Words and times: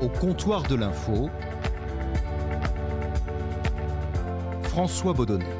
Au 0.00 0.08
comptoir 0.08 0.62
de 0.62 0.76
l'info, 0.76 1.28
François 4.62 5.12
Baudonnet. 5.12 5.59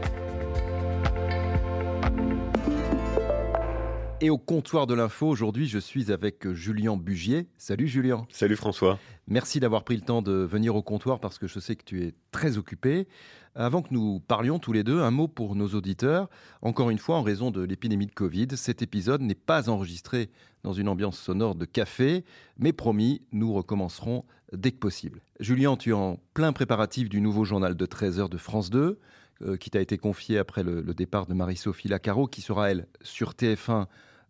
Et 4.22 4.29
au 4.29 4.37
comptoir 4.37 4.87
de 4.87 4.93
l'info, 4.93 5.27
aujourd'hui, 5.27 5.67
je 5.67 5.79
suis 5.79 6.12
avec 6.12 6.53
Julien 6.53 6.98
Bugier. 6.98 7.48
Salut 7.57 7.89
Julien. 7.89 8.27
Salut 8.29 8.57
François. 8.57 8.98
Merci 9.29 9.61
d'avoir 9.61 9.82
pris 9.82 9.96
le 9.96 10.03
temps 10.03 10.21
de 10.21 10.32
venir 10.32 10.77
au 10.77 10.82
comptoir 10.82 11.21
parce 11.21 11.39
que 11.39 11.46
je 11.46 11.59
sais 11.59 11.75
que 11.75 11.85
tu 11.85 12.04
es 12.04 12.12
très 12.30 12.59
occupé. 12.59 13.09
Avant 13.54 13.80
que 13.80 13.95
nous 13.95 14.21
parlions 14.21 14.59
tous 14.59 14.75
les 14.75 14.85
deux, 14.85 15.00
un 15.00 15.11
mot 15.11 15.27
pour 15.27 15.57
nos 15.57 15.68
auditeurs. 15.68 16.29
Encore 16.61 16.91
une 16.91 16.98
fois, 16.98 17.17
en 17.17 17.22
raison 17.22 17.50
de 17.50 17.62
l'épidémie 17.62 18.07
de 18.07 18.12
Covid, 18.12 18.48
cet 18.57 18.82
épisode 18.82 19.22
n'est 19.22 19.35
pas 19.35 19.71
enregistré 19.71 20.29
dans 20.64 20.75
une 20.75 20.89
ambiance 20.89 21.18
sonore 21.18 21.55
de 21.55 21.64
café, 21.64 22.27
mais 22.58 22.75
promis, 22.75 23.22
nous 23.32 23.55
recommencerons 23.55 24.27
dès 24.52 24.71
que 24.71 24.79
possible. 24.79 25.22
Julien, 25.41 25.79
tu 25.79 25.91
es 25.91 25.94
en 25.94 26.21
plein 26.35 26.52
préparatif 26.52 27.08
du 27.08 27.22
nouveau 27.22 27.44
journal 27.44 27.75
de 27.75 27.86
13h 27.86 28.29
de 28.29 28.36
France 28.36 28.68
2, 28.68 28.99
euh, 29.43 29.57
qui 29.57 29.71
t'a 29.71 29.80
été 29.80 29.96
confié 29.96 30.36
après 30.36 30.63
le, 30.63 30.82
le 30.82 30.93
départ 30.93 31.25
de 31.25 31.32
Marie-Sophie 31.32 31.89
Lacaro, 31.89 32.27
qui 32.27 32.42
sera, 32.42 32.70
elle, 32.70 32.86
sur 33.00 33.33
TF1 33.33 33.70
euh, 33.70 33.84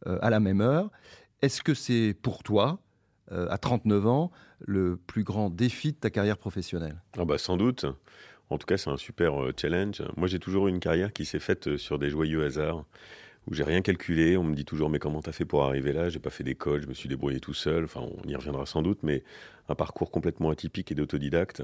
à 0.06 0.30
la 0.30 0.40
même 0.40 0.60
heure. 0.60 0.90
Est-ce 1.42 1.62
que 1.62 1.74
c'est 1.74 2.14
pour 2.20 2.42
toi, 2.42 2.80
euh, 3.32 3.46
à 3.48 3.58
39 3.58 4.06
ans, 4.06 4.30
le 4.60 4.96
plus 4.96 5.24
grand 5.24 5.48
défi 5.48 5.92
de 5.92 5.96
ta 5.96 6.10
carrière 6.10 6.36
professionnelle? 6.36 7.00
Ah 7.18 7.24
bah 7.24 7.38
Sans 7.38 7.56
doute. 7.56 7.86
En 8.50 8.58
tout 8.58 8.66
cas, 8.66 8.76
c'est 8.76 8.90
un 8.90 8.96
super 8.96 9.42
euh, 9.42 9.52
challenge. 9.56 10.02
Moi, 10.16 10.28
j'ai 10.28 10.38
toujours 10.38 10.68
eu 10.68 10.70
une 10.70 10.80
carrière 10.80 11.12
qui 11.12 11.24
s'est 11.24 11.38
faite 11.38 11.76
sur 11.76 11.98
des 11.98 12.10
joyeux 12.10 12.44
hasards, 12.44 12.84
où 13.46 13.54
j'ai 13.54 13.62
rien 13.62 13.80
calculé. 13.80 14.36
On 14.36 14.44
me 14.44 14.54
dit 14.54 14.64
toujours, 14.66 14.90
mais 14.90 14.98
comment 14.98 15.22
t'as 15.22 15.32
fait 15.32 15.46
pour 15.46 15.64
arriver 15.64 15.92
là? 15.92 16.10
J'ai 16.10 16.18
pas 16.18 16.30
fait 16.30 16.44
d'école, 16.44 16.82
je 16.82 16.88
me 16.88 16.94
suis 16.94 17.08
débrouillé 17.08 17.40
tout 17.40 17.54
seul. 17.54 17.84
Enfin, 17.84 18.00
on 18.02 18.28
y 18.28 18.34
reviendra 18.34 18.66
sans 18.66 18.82
doute, 18.82 18.98
mais 19.02 19.22
un 19.68 19.74
parcours 19.74 20.10
complètement 20.10 20.50
atypique 20.50 20.92
et 20.92 20.94
d'autodidacte. 20.94 21.62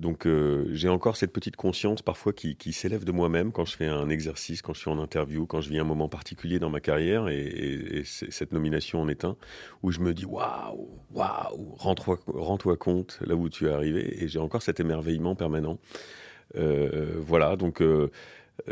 Donc 0.00 0.26
euh, 0.26 0.66
j'ai 0.72 0.90
encore 0.90 1.16
cette 1.16 1.32
petite 1.32 1.56
conscience 1.56 2.02
parfois 2.02 2.34
qui, 2.34 2.72
s'élève 2.72 3.04
de 3.04 3.12
moi-même 3.12 3.50
quand 3.50 3.64
je 3.64 3.76
fais 3.76 3.86
un 3.86 4.10
exercice, 4.10 4.60
quand 4.60 4.74
je 4.74 4.80
suis 4.80 4.90
en 4.90 4.98
interview, 4.98 5.46
quand 5.46 5.62
je 5.62 5.70
vis 5.70 5.78
un 5.78 5.84
moment 5.84 6.08
particulier 6.08 6.58
dans 6.58 6.68
ma 6.68 6.80
carrière, 6.80 7.28
et, 7.28 7.40
et, 7.40 7.98
et 8.00 8.04
cette 8.04 8.52
nomination 8.52 9.00
en 9.00 9.08
est 9.08 9.24
un, 9.24 9.36
où 9.82 9.90
je 9.90 10.00
me 10.00 10.12
dis 10.12 10.26
waouh, 10.26 10.90
waouh, 11.12 11.74
rends-toi 11.78 12.18
rends 12.26 12.58
compte 12.78 13.18
là 13.24 13.34
où 13.36 13.48
tu 13.48 13.68
es 13.68 13.70
arrivé, 13.70 14.22
et 14.22 14.28
j'ai 14.28 14.38
encore 14.38 14.60
cet 14.60 14.80
émerveillement 14.80 15.34
permanent. 15.34 15.78
Euh, 16.56 17.14
voilà, 17.18 17.56
donc 17.56 17.80
euh, 17.80 18.10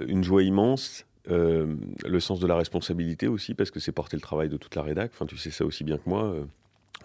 une 0.07 0.25
joie 0.25 0.43
immense, 0.43 1.07
le 1.27 2.21
sens 2.21 2.39
de 2.39 2.47
la 2.47 2.57
responsabilité 2.57 3.29
aussi, 3.29 3.55
parce 3.55 3.71
que 3.71 3.81
c'est 3.81 3.93
porter 3.93 4.19
le 4.19 4.21
travail 4.21 4.51
de 4.51 4.59
toute 4.59 4.75
la 4.75 4.83
rédac, 4.83 5.13
enfin 5.15 5.25
tu 5.25 5.39
sais 5.39 5.51
ça 5.51 5.65
aussi 5.65 5.85
bien 5.85 5.97
que 5.97 6.07
moi. 6.07 6.37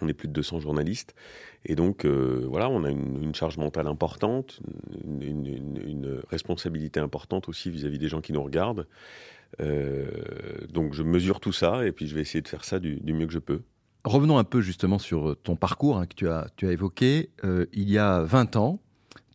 Euh, 0.00 0.04
on 0.04 0.08
est 0.08 0.14
plus 0.14 0.28
de 0.28 0.32
200 0.32 0.60
journalistes. 0.60 1.14
Et 1.64 1.74
donc, 1.74 2.04
euh, 2.04 2.46
voilà, 2.48 2.68
on 2.68 2.84
a 2.84 2.90
une, 2.90 3.22
une, 3.22 3.34
charge 3.34 3.58
mentale 3.58 3.86
importante, 3.86 4.60
une, 5.04 5.22
une, 5.22 5.80
une 5.86 6.22
responsabilité 6.28 7.00
importante 7.00 7.48
aussi 7.48 7.70
vis-à-vis 7.70 7.96
-vis 7.96 8.00
des 8.00 8.08
gens 8.08 8.20
qui 8.20 8.32
nous 8.32 8.42
regardent. 8.42 8.86
Euh, 9.60 10.08
donc, 10.72 10.94
je 10.94 11.02
mesure 11.02 11.40
tout 11.40 11.52
ça 11.52 11.86
et 11.86 11.92
puis 11.92 12.06
je 12.06 12.14
vais 12.14 12.20
essayer 12.20 12.42
de 12.42 12.48
faire 12.48 12.64
ça 12.64 12.78
du, 12.78 12.96
du 12.96 13.12
mieux 13.12 13.26
que 13.26 13.32
je 13.32 13.38
peux. 13.38 13.62
Revenons 14.04 14.38
un 14.38 14.44
peu 14.44 14.60
justement 14.60 14.98
sur 14.98 15.36
ton 15.42 15.56
parcours 15.56 15.98
hein, 15.98 16.06
que 16.06 16.14
tu 16.14 16.28
as, 16.28 16.48
tu 16.56 16.66
as 16.66 16.72
évoqué. 16.72 17.30
Euh, 17.44 17.66
il 17.72 17.90
y 17.90 17.98
a 17.98 18.22
20 18.22 18.56
ans, 18.56 18.80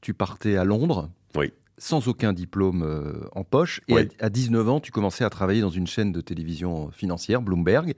tu 0.01 0.13
partais 0.13 0.57
à 0.57 0.63
Londres. 0.63 1.09
Oui. 1.35 1.51
Sans 1.77 2.07
aucun 2.07 2.33
diplôme 2.33 2.83
euh, 2.83 3.27
en 3.33 3.43
poche. 3.43 3.81
Et 3.87 3.93
oui. 3.93 4.07
à, 4.19 4.25
à 4.25 4.29
19 4.29 4.69
ans, 4.69 4.79
tu 4.79 4.91
commençais 4.91 5.23
à 5.23 5.29
travailler 5.29 5.61
dans 5.61 5.69
une 5.69 5.87
chaîne 5.87 6.11
de 6.11 6.21
télévision 6.21 6.89
financière, 6.91 7.41
Bloomberg. 7.41 7.93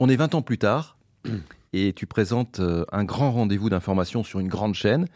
On 0.00 0.08
est 0.08 0.16
20 0.16 0.34
ans 0.34 0.42
plus 0.42 0.58
tard. 0.58 0.98
Et 1.72 1.92
tu 1.92 2.06
présentes 2.06 2.60
euh, 2.60 2.84
un 2.92 3.04
grand 3.04 3.32
rendez-vous 3.32 3.70
d'information 3.70 4.24
sur 4.24 4.40
une 4.40 4.48
grande 4.48 4.74
chaîne. 4.74 5.06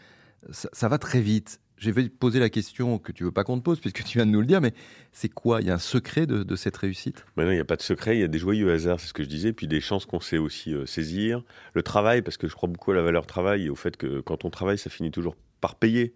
Ça, 0.50 0.88
va 0.88 0.98
très 0.98 1.20
vite. 1.20 1.60
Je 1.76 1.90
vais 1.90 2.04
te 2.04 2.08
poser 2.08 2.38
la 2.38 2.48
question 2.48 2.98
que 2.98 3.12
tu 3.12 3.24
veux 3.24 3.32
pas 3.32 3.44
qu'on 3.44 3.58
te 3.58 3.62
pose, 3.62 3.80
puisque 3.80 4.04
tu 4.04 4.18
viens 4.18 4.26
de 4.26 4.30
nous 4.30 4.40
le 4.40 4.46
dire, 4.46 4.60
mais 4.60 4.72
c'est 5.12 5.28
quoi? 5.28 5.60
Il 5.60 5.66
y 5.66 5.70
a 5.70 5.74
un 5.74 5.78
secret 5.78 6.26
de, 6.26 6.56
cette 6.56 6.76
réussite? 6.76 7.26
Non, 7.36 7.44
il 7.50 7.54
n'y 7.54 7.58
a 7.58 7.64
pas 7.64 7.76
de 7.76 7.82
secret, 7.82 8.16
il 8.16 8.20
y 8.20 8.24
a 8.24 8.28
des 8.28 8.38
joyeux 8.38 8.72
hasards, 8.72 9.00
c'est 9.00 9.08
ce 9.08 9.12
que 9.12 9.24
je 9.24 9.28
disais, 9.28 9.52
puis 9.52 9.66
des 9.66 9.80
chances 9.80 10.06
qu'on 10.06 10.20
sait 10.20 10.38
aussi 10.38 10.72
euh, 10.72 10.86
saisir. 10.86 11.42
Le 11.74 11.82
travail, 11.82 12.22
parce 12.22 12.36
que 12.36 12.48
je 12.48 12.54
crois 12.54 12.68
beaucoup 12.68 12.92
à 12.92 12.94
la 12.94 13.02
valeur 13.02 13.26
travail 13.26 13.66
et 13.66 13.70
au 13.70 13.74
fait 13.74 13.96
que 13.96 14.20
quand 14.20 14.44
on 14.44 14.50
travaille, 14.50 14.78
ça 14.78 14.88
finit 14.88 15.10
toujours 15.10 15.36
par 15.60 15.74
payer 15.74 16.14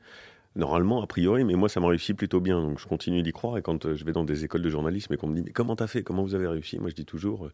normalement, 0.60 1.02
a 1.02 1.06
priori, 1.06 1.44
mais 1.44 1.54
moi, 1.54 1.68
ça 1.68 1.80
m'a 1.80 1.88
réussi 1.88 2.14
plutôt 2.14 2.40
bien. 2.40 2.60
Donc, 2.60 2.78
je 2.78 2.86
continue 2.86 3.22
d'y 3.22 3.32
croire. 3.32 3.58
Et 3.58 3.62
quand 3.62 3.86
euh, 3.86 3.96
je 3.96 4.04
vais 4.04 4.12
dans 4.12 4.24
des 4.24 4.44
écoles 4.44 4.62
de 4.62 4.70
journalisme 4.70 5.12
et 5.12 5.16
qu'on 5.16 5.26
me 5.26 5.34
dit, 5.34 5.42
mais 5.44 5.50
comment 5.50 5.74
t'as 5.74 5.88
fait? 5.88 6.02
Comment 6.04 6.22
vous 6.22 6.36
avez 6.36 6.46
réussi? 6.46 6.78
Moi, 6.78 6.90
je 6.90 6.94
dis 6.94 7.04
toujours, 7.04 7.46
euh, 7.46 7.52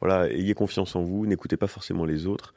voilà, 0.00 0.30
ayez 0.30 0.54
confiance 0.54 0.96
en 0.96 1.02
vous, 1.02 1.26
n'écoutez 1.26 1.58
pas 1.58 1.66
forcément 1.66 2.06
les 2.06 2.26
autres 2.26 2.54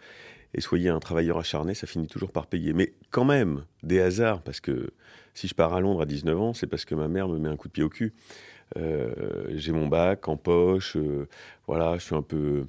et 0.54 0.62
soyez 0.62 0.88
un 0.88 1.00
travailleur 1.00 1.38
acharné, 1.38 1.74
ça 1.74 1.88
finit 1.88 2.08
toujours 2.08 2.32
par 2.32 2.48
payer. 2.48 2.72
Mais 2.72 2.94
quand 3.12 3.26
même, 3.26 3.66
des 3.84 4.00
hasards, 4.00 4.42
parce 4.42 4.62
que 4.62 4.92
si 5.34 5.48
je 5.48 5.54
pars 5.54 5.74
à 5.74 5.82
Londres 5.82 6.02
à 6.02 6.06
19 6.06 6.40
ans, 6.40 6.54
c'est 6.54 6.68
parce 6.68 6.86
que 6.86 6.96
ma 6.96 7.10
mère 7.10 7.28
me 7.28 7.38
met 7.38 7.50
un 7.50 7.58
coup 7.58 7.68
de 7.68 7.74
pied 7.74 7.84
au 7.84 7.90
cul. 7.90 8.14
Euh, 8.78 9.12
J'ai 9.56 9.74
mon 9.74 9.88
bac 9.88 10.28
en 10.30 10.38
poche, 10.38 10.98
voilà, 11.68 11.98
je 11.98 12.04
suis 12.04 12.16
un 12.16 12.22
peu 12.22 12.66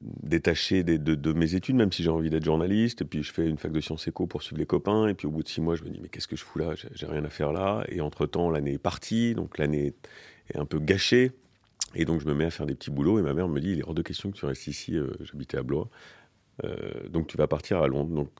détaché 0.00 0.82
de, 0.84 1.32
mes 1.32 1.54
études, 1.54 1.76
même 1.76 1.92
si 1.92 2.02
j'ai 2.02 2.10
envie 2.10 2.30
d'être 2.30 2.44
journaliste. 2.44 3.02
Et 3.02 3.04
puis 3.04 3.22
je 3.22 3.32
fais 3.32 3.48
une 3.48 3.58
fac 3.58 3.72
de 3.72 3.80
sciences 3.80 4.06
éco 4.08 4.26
pour 4.26 4.42
suivre 4.42 4.58
les 4.58 4.66
copains. 4.66 5.08
Et 5.08 5.14
puis 5.14 5.26
au 5.26 5.30
bout 5.30 5.42
de 5.42 5.48
six 5.48 5.60
mois, 5.60 5.74
je 5.76 5.84
me 5.84 5.90
dis 5.90 6.00
mais 6.00 6.08
qu'est-ce 6.08 6.28
que 6.28 6.36
je 6.36 6.44
fous 6.44 6.58
là? 6.58 6.74
J'ai 6.92 7.06
rien 7.06 7.24
à 7.24 7.30
faire 7.30 7.52
là. 7.52 7.84
Et 7.88 8.00
entre 8.00 8.26
temps, 8.26 8.50
l'année 8.50 8.74
est 8.74 8.78
partie, 8.78 9.34
donc 9.34 9.58
l'année 9.58 9.94
est 10.50 10.58
un 10.58 10.64
peu 10.64 10.78
gâchée. 10.78 11.32
Et 11.94 12.04
donc 12.04 12.20
je 12.20 12.26
me 12.26 12.34
mets 12.34 12.44
à 12.44 12.50
faire 12.50 12.66
des 12.66 12.74
petits 12.74 12.90
boulots. 12.90 13.18
Et 13.18 13.22
ma 13.22 13.34
mère 13.34 13.48
me 13.48 13.60
dit 13.60 13.72
il 13.72 13.80
est 13.80 13.84
hors 13.84 13.94
de 13.94 14.02
question 14.02 14.30
que 14.30 14.36
tu 14.36 14.46
restes 14.46 14.66
ici. 14.66 14.96
Euh, 14.96 15.12
J'habitais 15.20 15.58
à 15.58 15.62
Blois. 15.62 15.88
Euh, 16.64 17.08
donc 17.08 17.26
tu 17.26 17.36
vas 17.36 17.46
partir 17.46 17.82
à 17.82 17.88
Londres. 17.88 18.14
Donc 18.14 18.30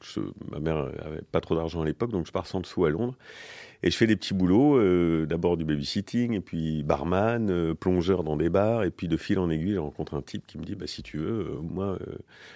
ma 0.50 0.60
mère 0.60 0.76
avait 1.04 1.22
pas 1.32 1.40
trop 1.40 1.54
d'argent 1.54 1.82
à 1.82 1.84
l'époque, 1.84 2.10
donc 2.10 2.26
je 2.26 2.32
pars 2.32 2.46
sans 2.46 2.60
dessous 2.60 2.84
à 2.84 2.90
Londres. 2.90 3.16
Et 3.82 3.90
je 3.90 3.96
fais 3.96 4.06
des 4.06 4.16
petits 4.16 4.34
boulots, 4.34 4.78
euh, 4.78 5.26
d'abord 5.26 5.56
du 5.56 5.64
babysitting, 5.64 6.32
et 6.32 6.40
puis 6.40 6.82
barman, 6.82 7.50
euh, 7.50 7.74
plongeur 7.74 8.24
dans 8.24 8.36
des 8.36 8.48
bars, 8.48 8.84
et 8.84 8.90
puis 8.90 9.08
de 9.08 9.16
fil 9.16 9.38
en 9.38 9.50
aiguille, 9.50 9.74
je 9.74 9.78
rencontre 9.78 10.14
un 10.14 10.22
type 10.22 10.46
qui 10.46 10.58
me 10.58 10.64
dit, 10.64 10.74
bah, 10.74 10.86
si 10.86 11.02
tu 11.02 11.18
veux, 11.18 11.40
euh, 11.40 11.60
moi, 11.62 11.98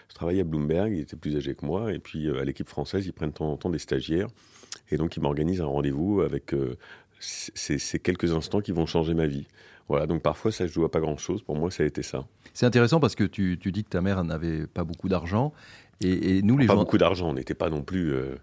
je 0.08 0.14
travaillais 0.14 0.40
à 0.40 0.44
Bloomberg, 0.44 0.92
il 0.92 1.00
était 1.00 1.16
plus 1.16 1.36
âgé 1.36 1.54
que 1.54 1.64
moi, 1.64 1.92
et 1.92 1.98
puis 1.98 2.30
à 2.30 2.44
l'équipe 2.44 2.68
française, 2.68 3.06
ils 3.06 3.12
prennent 3.12 3.30
de 3.30 3.34
temps 3.34 3.50
en 3.50 3.56
temps 3.56 3.70
des 3.70 3.78
stagiaires, 3.78 4.28
et 4.90 4.96
donc 4.96 5.16
ils 5.16 5.20
m'organisent 5.20 5.60
un 5.60 5.66
rendez-vous 5.66 6.20
avec 6.22 6.54
ces, 7.18 7.98
quelques 7.98 8.32
instants 8.32 8.60
qui 8.60 8.72
vont 8.72 8.86
changer 8.86 9.14
ma 9.14 9.26
vie. 9.26 9.46
Voilà, 9.88 10.06
donc 10.06 10.22
parfois 10.22 10.52
ça 10.52 10.64
ne 10.64 10.68
joue 10.68 10.84
à 10.84 10.90
pas 10.90 11.00
grand-chose, 11.00 11.42
pour 11.42 11.56
moi 11.56 11.70
ça 11.70 11.82
a 11.82 11.86
été 11.86 12.02
ça. 12.02 12.24
C'est 12.54 12.66
intéressant 12.66 13.00
parce 13.00 13.14
que 13.14 13.24
tu, 13.24 13.58
tu, 13.60 13.72
dis 13.72 13.82
que 13.84 13.88
ta 13.88 14.00
mère 14.00 14.22
n'avait 14.24 14.66
pas 14.66 14.84
beaucoup 14.84 15.08
d'argent, 15.08 15.52
et, 16.00 16.38
et, 16.38 16.42
nous 16.42 16.56
les 16.56 16.66
pas 16.66 16.74
gens... 16.74 16.80
beaucoup 16.80 16.98
d'argent, 16.98 17.30
on 17.30 17.34
n'était 17.34 17.54
pas 17.54 17.70
non 17.70 17.82
plus... 17.82 18.12
Euh, 18.12 18.36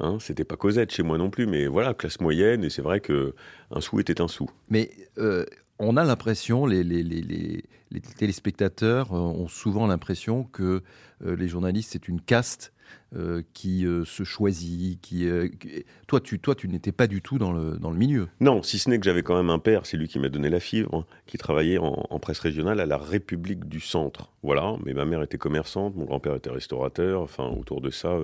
hein, 0.00 0.18
c'était 0.20 0.44
pas 0.44 0.56
Cosette 0.56 0.92
chez 0.92 1.02
moi 1.02 1.18
non 1.18 1.30
plus, 1.30 1.46
mais 1.46 1.66
voilà, 1.66 1.94
classe 1.94 2.20
moyenne, 2.20 2.64
et 2.64 2.70
c'est 2.70 2.82
vrai 2.82 3.00
que 3.00 3.34
un 3.70 3.80
sou 3.80 4.00
était 4.00 4.20
un 4.20 4.28
sou. 4.28 4.48
Mais 4.68 4.90
euh, 5.18 5.44
on 5.78 5.96
a 5.96 6.04
l'impression, 6.04 6.66
les, 6.66 6.84
les, 6.84 7.02
les, 7.02 7.22
les, 7.22 8.00
téléspectateurs 8.00 9.12
ont 9.12 9.48
souvent 9.48 9.86
l'impression 9.86 10.44
que 10.44 10.82
euh, 11.24 11.36
les 11.36 11.48
journalistes, 11.48 11.90
c'est 11.92 12.08
une 12.08 12.20
caste 12.20 12.72
euh, 13.16 13.42
qui 13.52 13.86
euh, 13.86 14.04
se 14.04 14.24
choisit, 14.24 15.00
qui, 15.00 15.28
euh, 15.28 15.46
qui... 15.46 15.84
toi 16.08 16.20
tu 16.20 16.40
toi 16.40 16.56
tu 16.56 16.66
n'étais 16.66 16.90
pas 16.90 17.06
du 17.06 17.22
tout 17.22 17.38
dans 17.38 17.52
le 17.52 17.76
dans 17.76 17.92
le 17.92 17.96
milieu. 17.96 18.26
Non, 18.40 18.64
si 18.64 18.80
ce 18.80 18.90
n'est 18.90 18.98
que 18.98 19.04
j'avais 19.04 19.22
quand 19.22 19.36
même 19.36 19.50
un 19.50 19.60
père, 19.60 19.86
c'est 19.86 19.96
lui 19.96 20.08
qui 20.08 20.18
m'a 20.18 20.28
donné 20.28 20.50
la 20.50 20.58
fibre, 20.58 20.92
hein, 20.92 21.04
qui 21.24 21.38
travaillait 21.38 21.78
en, 21.78 22.06
en, 22.10 22.18
presse 22.18 22.40
régionale 22.40 22.80
à 22.80 22.86
la 22.86 22.96
République 22.98 23.68
du 23.68 23.78
Centre. 23.78 24.32
Voilà, 24.42 24.74
mais 24.84 24.94
ma 24.94 25.04
mère 25.04 25.22
était 25.22 25.38
commerçante, 25.38 25.94
mon 25.94 26.06
grand-père 26.06 26.34
était 26.34 26.50
restaurateur, 26.50 27.22
enfin 27.22 27.46
autour 27.46 27.80
de 27.80 27.90
ça. 27.90 28.18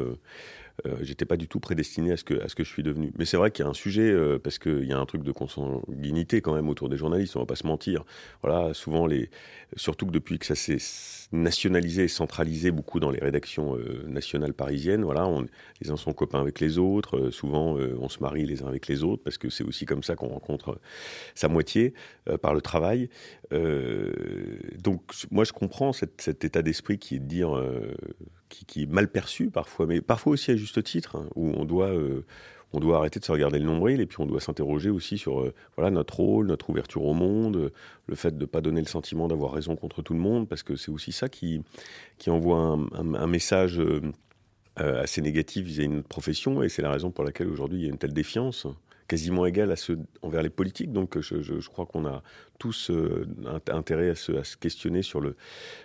Euh, 0.86 0.96
j'étais 1.02 1.24
pas 1.24 1.36
du 1.36 1.48
tout 1.48 1.60
prédestiné 1.60 2.12
à 2.12 2.16
ce 2.16 2.24
que 2.24 2.38
je 2.64 2.68
suis 2.68 2.82
devenu. 2.82 3.12
Mais 3.18 3.24
c'est 3.24 3.36
vrai 3.36 3.50
qu'il 3.50 3.64
y 3.64 3.68
a 3.68 3.70
un 3.70 3.74
sujet 3.74 4.10
euh, 4.10 4.38
parce 4.38 4.58
qu'il 4.58 4.84
y 4.84 4.92
a 4.92 4.98
un 4.98 5.06
truc 5.06 5.22
de 5.22 5.32
consanguinité 5.32 6.40
quand 6.40 6.54
même 6.54 6.68
autour 6.68 6.88
des 6.88 6.96
journalistes. 6.96 7.36
On 7.36 7.40
va 7.40 7.46
pas 7.46 7.56
se 7.56 7.66
mentir. 7.66 8.04
Voilà, 8.42 8.74
souvent 8.74 9.06
les, 9.06 9.30
surtout 9.76 10.06
que 10.06 10.12
depuis 10.12 10.38
que 10.38 10.46
ça 10.46 10.54
s'est 10.54 10.78
nationalisé 11.32 12.04
et 12.04 12.08
centralisé 12.08 12.70
beaucoup 12.70 12.98
dans 12.98 13.10
les 13.10 13.20
rédactions 13.20 13.76
euh, 13.76 14.04
nationales 14.06 14.54
parisiennes, 14.54 15.04
voilà, 15.04 15.26
on, 15.26 15.46
les 15.80 15.90
uns 15.90 15.96
sont 15.96 16.12
copains 16.12 16.40
avec 16.40 16.60
les 16.60 16.78
autres. 16.78 17.30
Souvent, 17.30 17.74
on 17.74 18.08
se 18.08 18.20
marie 18.20 18.46
les 18.46 18.62
uns 18.62 18.68
avec 18.68 18.88
les 18.88 19.02
autres 19.04 19.22
parce 19.22 19.38
que 19.38 19.50
c'est 19.50 19.64
aussi 19.64 19.86
comme 19.86 20.02
ça 20.02 20.16
qu'on 20.16 20.28
rencontre 20.28 20.80
sa 21.34 21.48
moitié 21.48 21.94
par 22.42 22.54
le 22.54 22.60
travail. 22.60 23.08
Donc, 23.52 25.02
moi, 25.30 25.44
je 25.44 25.52
comprends 25.52 25.92
cet 25.92 26.44
état 26.44 26.62
d'esprit 26.62 26.98
qui 26.98 27.16
est 27.16 27.18
dire 27.18 27.60
qui, 28.50 28.66
qui, 28.66 28.82
est 28.82 28.86
mal 28.86 29.08
perçu 29.08 29.48
parfois, 29.48 29.86
mais 29.86 30.02
parfois 30.02 30.34
aussi 30.34 30.50
à 30.50 30.56
juste 30.56 30.82
titre, 30.82 31.16
hein, 31.16 31.26
où 31.36 31.48
on 31.56 31.64
doit, 31.64 31.88
euh, 31.88 32.26
on 32.74 32.80
doit 32.80 32.98
arrêter 32.98 33.18
de 33.18 33.24
se 33.24 33.32
regarder 33.32 33.58
le 33.58 33.64
nombril 33.64 34.00
et 34.02 34.06
puis 34.06 34.20
on 34.20 34.26
doit 34.26 34.40
s'interroger 34.40 34.90
aussi 34.90 35.16
sur 35.16 35.40
euh, 35.40 35.54
voilà, 35.76 35.90
notre 35.90 36.16
rôle, 36.16 36.48
notre 36.48 36.68
ouverture 36.68 37.04
au 37.04 37.14
monde, 37.14 37.56
euh, 37.56 37.70
le 38.06 38.14
fait 38.16 38.36
de 38.36 38.42
ne 38.42 38.46
pas 38.46 38.60
donner 38.60 38.80
le 38.80 38.86
sentiment 38.86 39.28
d'avoir 39.28 39.52
raison 39.52 39.76
contre 39.76 40.02
tout 40.02 40.12
le 40.12 40.20
monde, 40.20 40.46
parce 40.48 40.62
que 40.62 40.76
c'est 40.76 40.90
aussi 40.90 41.12
ça 41.12 41.30
qui, 41.30 41.62
qui 42.18 42.28
envoie 42.28 42.78
un 42.92 43.26
message 43.26 43.80
assez 44.76 45.20
négatif 45.20 45.64
vis-à-vis 45.64 45.88
de 45.88 45.94
notre 45.94 46.08
profession 46.08 46.62
et 46.62 46.68
c'est 46.68 46.82
la 46.82 46.90
raison 46.90 47.10
pour 47.10 47.22
laquelle 47.22 47.48
aujourd'hui 47.48 47.80
il 47.80 47.84
y 47.84 47.86
a 47.86 47.90
une 47.90 47.98
telle 47.98 48.12
défiance 48.12 48.66
quasiment 49.10 49.44
égal 49.44 49.72
à 49.72 49.76
ceux 49.76 49.98
envers 50.22 50.42
les 50.42 50.50
politiques. 50.50 50.92
Donc 50.92 51.18
je, 51.20 51.68
crois 51.68 51.84
qu'on 51.84 52.06
a 52.06 52.22
tous 52.58 52.90
intérêt 53.66 54.10
à 54.10 54.14
se, 54.14 54.32
à 54.32 54.44
se, 54.44 54.56
questionner 54.56 55.02
sur 55.02 55.20
le, 55.20 55.34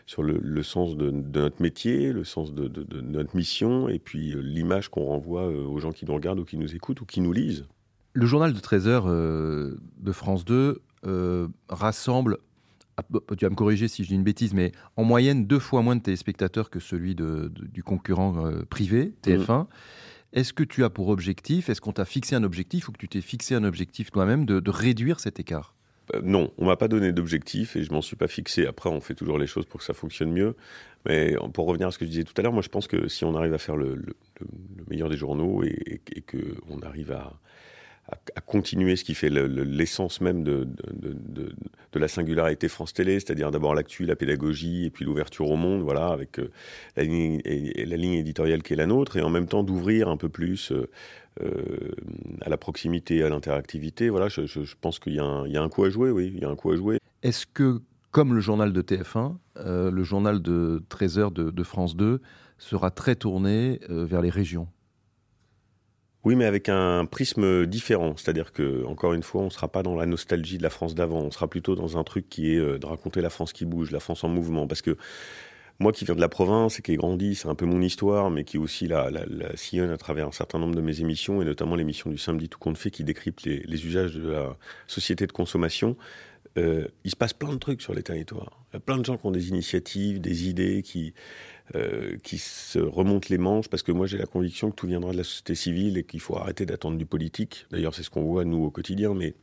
sur 0.05 0.21
le, 0.21 0.63
sens 0.63 0.95
de, 0.95 1.09
notre 1.09 1.61
métier, 1.61 2.13
le 2.13 2.23
sens 2.23 2.53
de, 2.53 2.67
de 2.67 3.01
notre 3.01 3.35
mission, 3.35 3.89
et 3.89 3.97
puis 3.97 4.35
l'image 4.41 4.89
qu'on 4.89 5.05
renvoie 5.05 5.47
aux 5.47 5.79
gens 5.79 5.91
qui 5.91 6.05
nous 6.05 6.13
regardent 6.13 6.39
ou 6.39 6.45
qui 6.45 6.57
nous 6.57 6.75
écoutent 6.75 7.01
ou 7.01 7.05
qui 7.05 7.19
nous 7.19 7.33
lisent. 7.33 7.65
Le 8.13 8.27
journal 8.27 8.53
de 8.53 8.59
13 8.59 8.87
heures 8.87 9.07
de 9.07 10.11
France 10.11 10.45
2 10.45 10.81
rassemble 11.67 12.37
ah, 12.97 13.03
tu 13.37 13.43
vas 13.45 13.49
me 13.49 13.55
corriger 13.55 13.87
si 13.87 14.03
je 14.03 14.09
dis 14.09 14.15
une 14.15 14.23
bêtise, 14.23 14.53
mais 14.53 14.71
en 14.95 15.03
moyenne 15.03 15.45
deux 15.45 15.59
fois 15.59 15.81
moins 15.81 15.97
de 15.97 16.01
téléspectateurs 16.01 16.69
que 16.69 16.79
celui 16.79 17.15
du 17.15 17.83
concurrent 17.83 18.45
euh, 18.45 18.63
privé, 18.69 19.13
TF1. 19.23 19.63
Mmh. 19.63 19.67
Est-ce 20.35 20.53
que 20.53 20.63
tu 20.63 20.83
as 20.83 20.89
pour 20.89 21.07
objectif, 21.07 21.69
est-ce 21.69 21.79
qu'on 21.81 21.93
t'a 21.93 22.05
fixé 22.05 22.35
un 22.35 22.43
objectif 22.43 22.89
ou 22.89 22.91
que 22.91 22.97
tu 22.97 23.07
t'es 23.07 23.21
fixé 23.21 23.55
un 23.55 23.63
objectif 23.63 24.11
toi-même 24.11 24.45
de, 24.45 24.69
réduire 24.69 25.19
cet 25.19 25.39
écart? 25.39 25.73
Euh, 26.13 26.21
non, 26.23 26.51
on 26.57 26.65
m'a 26.65 26.75
pas 26.75 26.87
donné 26.89 27.13
d'objectif 27.13 27.75
et 27.77 27.83
je 27.83 27.91
m'en 27.91 28.01
suis 28.01 28.17
pas 28.17 28.27
fixé. 28.27 28.67
Après, 28.67 28.89
on 28.89 28.99
fait 28.99 29.15
toujours 29.15 29.39
les 29.39 29.47
choses 29.47 29.65
pour 29.65 29.79
que 29.79 29.85
ça 29.85 29.93
fonctionne 29.93 30.31
mieux. 30.31 30.55
Mais 31.05 31.35
pour 31.53 31.65
revenir 31.67 31.87
à 31.87 31.91
ce 31.91 31.97
que 31.97 32.05
je 32.05 32.09
disais 32.09 32.23
tout 32.23 32.33
à 32.37 32.41
l'heure, 32.41 32.51
moi 32.51 32.61
je 32.61 32.69
pense 32.69 32.87
que 32.87 33.07
si 33.07 33.23
on 33.23 33.35
arrive 33.35 33.53
à 33.53 33.57
faire 33.57 33.77
le, 33.77 34.03
meilleur 34.89 35.09
des 35.09 35.17
journaux 35.17 35.63
et, 35.63 35.79
et, 35.85 36.01
et 36.17 36.21
qu'on 36.21 36.81
arrive 36.81 37.11
à, 37.11 37.39
à, 38.07 38.41
continuer 38.41 38.95
ce 38.95 39.03
qui 39.03 39.15
fait 39.15 39.29
l'essence 39.29 40.21
même 40.21 40.43
de, 40.43 40.67
la 41.93 42.07
singularité 42.07 42.67
France 42.67 42.93
Télé, 42.93 43.19
c'est-à-dire 43.19 43.51
d'abord 43.51 43.73
l'actu, 43.73 44.05
la 44.05 44.17
pédagogie 44.17 44.85
et 44.85 44.89
puis 44.89 45.05
l'ouverture 45.05 45.49
au 45.49 45.55
monde, 45.55 45.81
voilà, 45.81 46.09
avec 46.09 46.39
euh, 46.39 46.51
la, 46.97 47.03
ligne, 47.03 48.13
éditoriale 48.13 48.61
qui 48.63 48.73
est 48.73 48.75
la 48.75 48.85
nôtre, 48.85 49.15
et 49.15 49.21
en 49.21 49.29
même 49.29 49.47
temps 49.47 49.63
d'ouvrir 49.63 50.09
un 50.09 50.17
peu 50.17 50.27
plus 50.27 50.71
euh, 50.71 50.89
euh, 51.41 51.95
à 52.41 52.49
la 52.49 52.57
proximité, 52.57 53.23
à 53.23 53.29
l'interactivité. 53.29 54.09
Voilà, 54.09 54.27
je, 54.27 54.75
pense 54.81 54.99
qu'il 54.99 55.13
y, 55.13 55.15
y, 55.15 55.57
a 55.57 55.63
un 55.63 55.69
coup 55.69 55.85
à 55.85 55.89
jouer, 55.89 56.11
oui, 56.11 56.31
il 56.35 56.41
y 56.41 56.45
a 56.45 56.49
un 56.49 56.55
coup 56.55 56.71
à 56.71 56.75
jouer. 56.75 56.99
Est-ce 57.23 57.45
que, 57.45 57.79
comme 58.11 58.33
le 58.33 58.41
journal 58.41 58.73
de 58.73 58.81
TF1, 58.81 59.37
le 59.89 60.03
journal 60.03 60.41
de 60.41 60.83
13h 60.89 61.31
de, 61.31 61.63
France 61.63 61.95
2 61.95 62.21
sera 62.57 62.91
très 62.91 63.15
tourné 63.15 63.79
vers 63.89 64.21
les 64.21 64.29
régions? 64.29 64.67
Oui, 66.25 66.35
mais 66.35 66.45
avec 66.45 66.69
un 66.69 67.05
prisme 67.05 67.67
différent. 67.67 68.15
C'est-à-dire 68.17 68.51
que, 68.51 68.83
encore 68.85 69.13
une 69.13 69.21
fois, 69.21 69.41
on 69.41 69.45
ne 69.45 69.49
sera 69.51 69.67
pas 69.67 69.83
dans 69.83 69.95
la 69.95 70.07
nostalgie 70.07 70.57
de 70.57 70.63
la 70.63 70.71
France 70.71 70.95
d'avant. 70.95 71.19
On 71.19 71.29
sera 71.29 71.47
plutôt 71.47 71.75
dans 71.75 71.97
un 71.97 72.03
truc 72.03 72.27
qui 72.29 72.51
est 72.51 72.57
euh, 72.57 72.79
de 72.79 72.85
raconter 72.87 73.21
la 73.21 73.29
France 73.29 73.53
qui 73.53 73.63
bouge, 73.63 73.91
la 73.91 73.99
France 73.99 74.23
en 74.23 74.27
mouvement. 74.29 74.65
Parce 74.65 74.81
que 74.81 74.97
moi 75.79 75.91
qui 75.91 76.03
viens 76.03 76.15
de 76.15 76.21
la 76.21 76.29
province 76.29 76.79
et 76.79 76.81
qui 76.81 76.93
ai 76.93 76.95
grandi, 76.95 77.35
c'est 77.35 77.47
un 77.47 77.53
peu 77.53 77.67
mon 77.67 77.79
histoire, 77.79 78.31
mais 78.31 78.43
qui 78.43 78.57
aussi 78.57 78.87
la, 78.87 79.11
la, 79.11 79.55
sillonne 79.55 79.91
à 79.91 79.97
travers 79.97 80.27
un 80.27 80.31
certain 80.31 80.57
nombre 80.57 80.73
de 80.73 80.81
mes 80.81 80.99
émissions, 80.99 81.43
et 81.43 81.45
notamment 81.45 81.75
l'émission 81.75 82.09
du 82.09 82.17
samedi 82.17 82.49
tout 82.49 82.57
compte 82.57 82.77
fait, 82.77 82.89
qui 82.89 83.03
décrypte 83.03 83.45
les 83.45 83.85
usages 83.85 84.15
de 84.15 84.29
la 84.29 84.57
société 84.87 85.27
de 85.27 85.31
consommation. 85.31 85.95
Euh, 86.57 86.87
il 87.03 87.11
se 87.11 87.15
passe 87.15 87.33
plein 87.33 87.51
de 87.51 87.57
trucs 87.57 87.81
sur 87.81 87.93
les 87.93 88.03
territoires. 88.03 88.65
Il 88.71 88.75
y 88.75 88.77
a 88.77 88.79
plein 88.79 88.97
de 88.97 89.03
gens 89.05 89.17
qui 89.17 89.25
ont 89.25 89.31
des 89.31 89.49
initiatives, 89.49 90.21
des 90.21 90.47
idées, 90.47 90.83
qui, 90.83 91.13
euh, 91.75 92.17
qui 92.23 92.37
se 92.37 92.79
remontent 92.79 93.27
les 93.29 93.37
manches, 93.37 93.67
parce 93.67 93.83
que 93.83 93.91
moi 93.91 94.07
j'ai 94.07 94.17
la 94.17 94.25
conviction 94.25 94.71
que 94.71 94.75
tout 94.75 94.87
viendra 94.87 95.11
de 95.11 95.17
la 95.17 95.23
société 95.23 95.55
civile 95.55 95.97
et 95.97 96.03
qu'il 96.03 96.21
faut 96.21 96.37
arrêter 96.37 96.65
d'attendre 96.65 96.97
du 96.97 97.05
politique. 97.05 97.65
D'ailleurs, 97.71 97.93
c'est 97.93 98.03
ce 98.03 98.09
qu'on 98.09 98.23
voit 98.23 98.45
nous 98.45 98.63
au 98.63 98.71
quotidien, 98.71 99.13
mais 99.13 99.35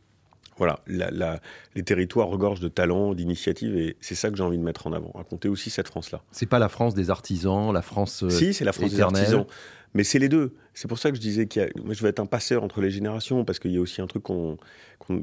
voilà, 0.57 0.81
la, 0.87 1.41
les 1.75 1.83
territoires 1.83 2.29
regorgent 2.29 2.61
de 2.61 2.69
talents, 2.69 3.15
d'initiatives, 3.15 3.77
et 3.77 3.97
c'est 4.01 4.15
ça 4.15 4.31
que 4.31 4.37
j'ai 4.37 4.43
envie 4.43 4.59
de 4.59 4.63
mettre 4.63 4.87
en 4.87 4.93
avant. 4.93 5.11
Raconter 5.15 5.49
aussi 5.49 5.71
cette 5.71 5.89
France-là. 5.89 6.23
C'est 6.31 6.47
pas 6.47 6.59
la 6.59 6.69
France 6.69 6.95
des 6.95 7.11
artisans, 7.11 7.73
la 7.73 7.83
France. 7.83 8.23
Euh, 8.23 8.31
si, 8.31 8.55
c'est 8.55 8.65
la 8.65 8.73
France 8.73 8.91
des 8.91 9.01
artisans. 9.01 9.47
Mais 9.95 10.05
c'est 10.05 10.19
les 10.19 10.29
deux. 10.29 10.55
C'est 10.75 10.89
pour 10.89 10.99
ça 10.99 11.11
que 11.11 11.17
je 11.17 11.21
disais 11.21 11.47
que 11.47 11.61
je 11.91 12.03
vais 12.03 12.09
être 12.09 12.21
un 12.21 12.27
passeur 12.27 12.65
entre 12.65 12.81
les 12.81 12.91
générations, 12.91 13.45
parce 13.45 13.59
qu'il 13.59 13.73
y 13.73 13.77
a 13.77 13.81
aussi 13.81 14.01
un 14.01 14.07
truc 14.07 14.23
qu'on 14.23 14.57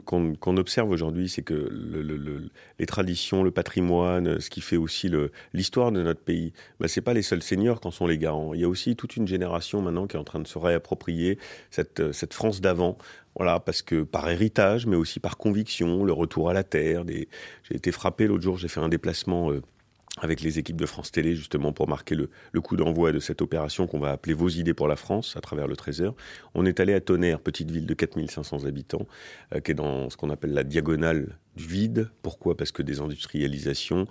qu'on 0.05 0.57
observe 0.57 0.89
aujourd'hui, 0.89 1.29
c'est 1.29 1.41
que 1.41 1.53
le, 1.53 2.49
les 2.79 2.85
traditions, 2.85 3.43
le 3.43 3.51
patrimoine, 3.51 4.39
ce 4.39 4.49
qui 4.49 4.61
fait 4.61 4.77
aussi 4.77 5.09
l'histoire 5.53 5.91
de 5.91 6.03
notre 6.03 6.19
pays, 6.19 6.51
bah, 6.79 6.87
c'est 6.87 7.01
pas 7.01 7.13
les 7.13 7.21
seuls 7.21 7.41
seigneurs 7.41 7.79
qui 7.79 7.91
sont 7.91 8.05
les 8.05 8.17
garants. 8.17 8.53
Il 8.53 8.59
y 8.59 8.65
a 8.65 8.69
aussi 8.69 8.95
toute 8.95 9.15
une 9.15 9.27
génération 9.27 9.81
maintenant 9.81 10.05
qui 10.05 10.17
est 10.17 10.19
en 10.19 10.23
train 10.25 10.41
de 10.41 10.47
se 10.47 10.57
réapproprier 10.57 11.39
cette, 11.71 12.11
cette 12.11 12.33
France 12.33 12.61
d'avant. 12.61 12.97
Voilà, 13.35 13.59
parce 13.59 13.81
que 13.81 14.03
par 14.03 14.29
héritage, 14.29 14.85
mais 14.85 14.97
aussi 14.97 15.19
par 15.19 15.37
conviction, 15.37 16.03
le 16.03 16.13
retour 16.13 16.49
à 16.49 16.53
la 16.53 16.63
terre. 16.63 17.05
J'ai 17.07 17.27
été 17.71 17.91
frappé 17.91 18.27
l'autre 18.27 18.43
jour, 18.43 18.57
j'ai 18.57 18.67
fait 18.67 18.81
un 18.81 18.89
déplacement. 18.89 19.51
Euh, 19.51 19.61
avec 20.17 20.41
les 20.41 20.59
équipes 20.59 20.79
de 20.79 20.85
France 20.85 21.11
Télé, 21.11 21.35
justement, 21.35 21.71
pour 21.71 21.87
marquer 21.87 22.15
le, 22.15 22.61
coup 22.61 22.75
d'envoi 22.75 23.11
de 23.11 23.19
cette 23.19 23.41
opération 23.41 23.87
qu'on 23.87 23.99
va 23.99 24.11
appeler 24.11 24.33
Vos 24.33 24.49
idées 24.49 24.73
pour 24.73 24.87
la 24.87 24.95
France, 24.95 25.35
à 25.37 25.41
travers 25.41 25.67
le 25.67 25.75
Trésor. 25.75 26.15
On 26.53 26.65
est 26.65 26.79
allé 26.79 26.93
à 26.93 26.99
Tonnerre, 26.99 27.39
petite 27.39 27.71
ville 27.71 27.85
de 27.85 27.93
4500 27.93 28.65
habitants, 28.65 29.07
euh, 29.55 29.59
qui 29.59 29.71
est 29.71 29.75
dans 29.75 30.09
ce 30.09 30.17
qu'on 30.17 30.29
appelle 30.29 30.53
la 30.53 30.63
diagonale 30.63 31.37
du 31.55 31.65
vide. 31.65 32.09
Pourquoi? 32.21 32.57
Parce 32.57 32.71
que 32.71 32.81
des 32.81 32.99
industrialisations, 32.99 34.07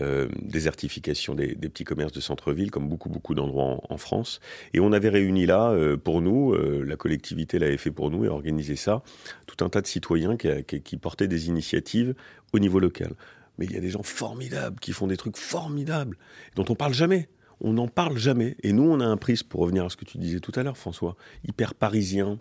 euh, 0.00 0.28
désertification 0.42 1.34
des, 1.34 1.54
petits 1.54 1.84
commerces 1.84 2.12
de 2.12 2.20
centre-ville, 2.20 2.70
comme 2.70 2.88
beaucoup, 2.88 3.34
d'endroits 3.34 3.80
en, 3.88 3.96
France. 3.96 4.40
Et 4.74 4.80
on 4.80 4.92
avait 4.92 5.08
réuni 5.08 5.46
là, 5.46 5.70
euh, 5.70 5.96
pour 5.96 6.20
nous, 6.20 6.54
la 6.54 6.96
collectivité 6.96 7.58
l'avait 7.58 7.76
fait 7.76 7.90
pour 7.90 8.10
nous 8.10 8.24
et 8.24 8.28
organisé 8.28 8.76
ça, 8.76 9.02
tout 9.46 9.64
un 9.64 9.68
tas 9.68 9.80
de 9.80 9.86
citoyens 9.86 10.36
qui 10.36 10.96
portaient 10.96 11.28
des 11.28 11.48
initiatives 11.48 12.14
au 12.52 12.58
niveau 12.58 12.78
local 12.78 13.12
mais 13.58 13.66
il 13.66 13.72
y 13.72 13.76
a 13.76 13.80
des 13.80 13.90
gens 13.90 14.02
formidables 14.02 14.78
qui 14.80 14.92
font 14.92 15.06
des 15.06 15.16
trucs 15.16 15.36
formidables 15.36 16.16
dont 16.54 16.64
on 16.68 16.74
parle 16.74 16.94
jamais. 16.94 17.28
On 17.60 17.72
n'en 17.72 17.88
parle 17.88 18.18
jamais. 18.18 18.56
Et 18.62 18.72
nous, 18.72 18.84
on 18.84 19.00
a 19.00 19.06
un 19.06 19.16
prisme, 19.16 19.48
pour 19.48 19.60
revenir 19.60 19.84
à 19.84 19.88
ce 19.88 19.96
que 19.96 20.04
tu 20.04 20.18
disais 20.18 20.40
tout 20.40 20.52
à 20.56 20.62
l'heure, 20.62 20.76
François, 20.76 21.16
hyper 21.46 21.74
parisien, 21.74 22.38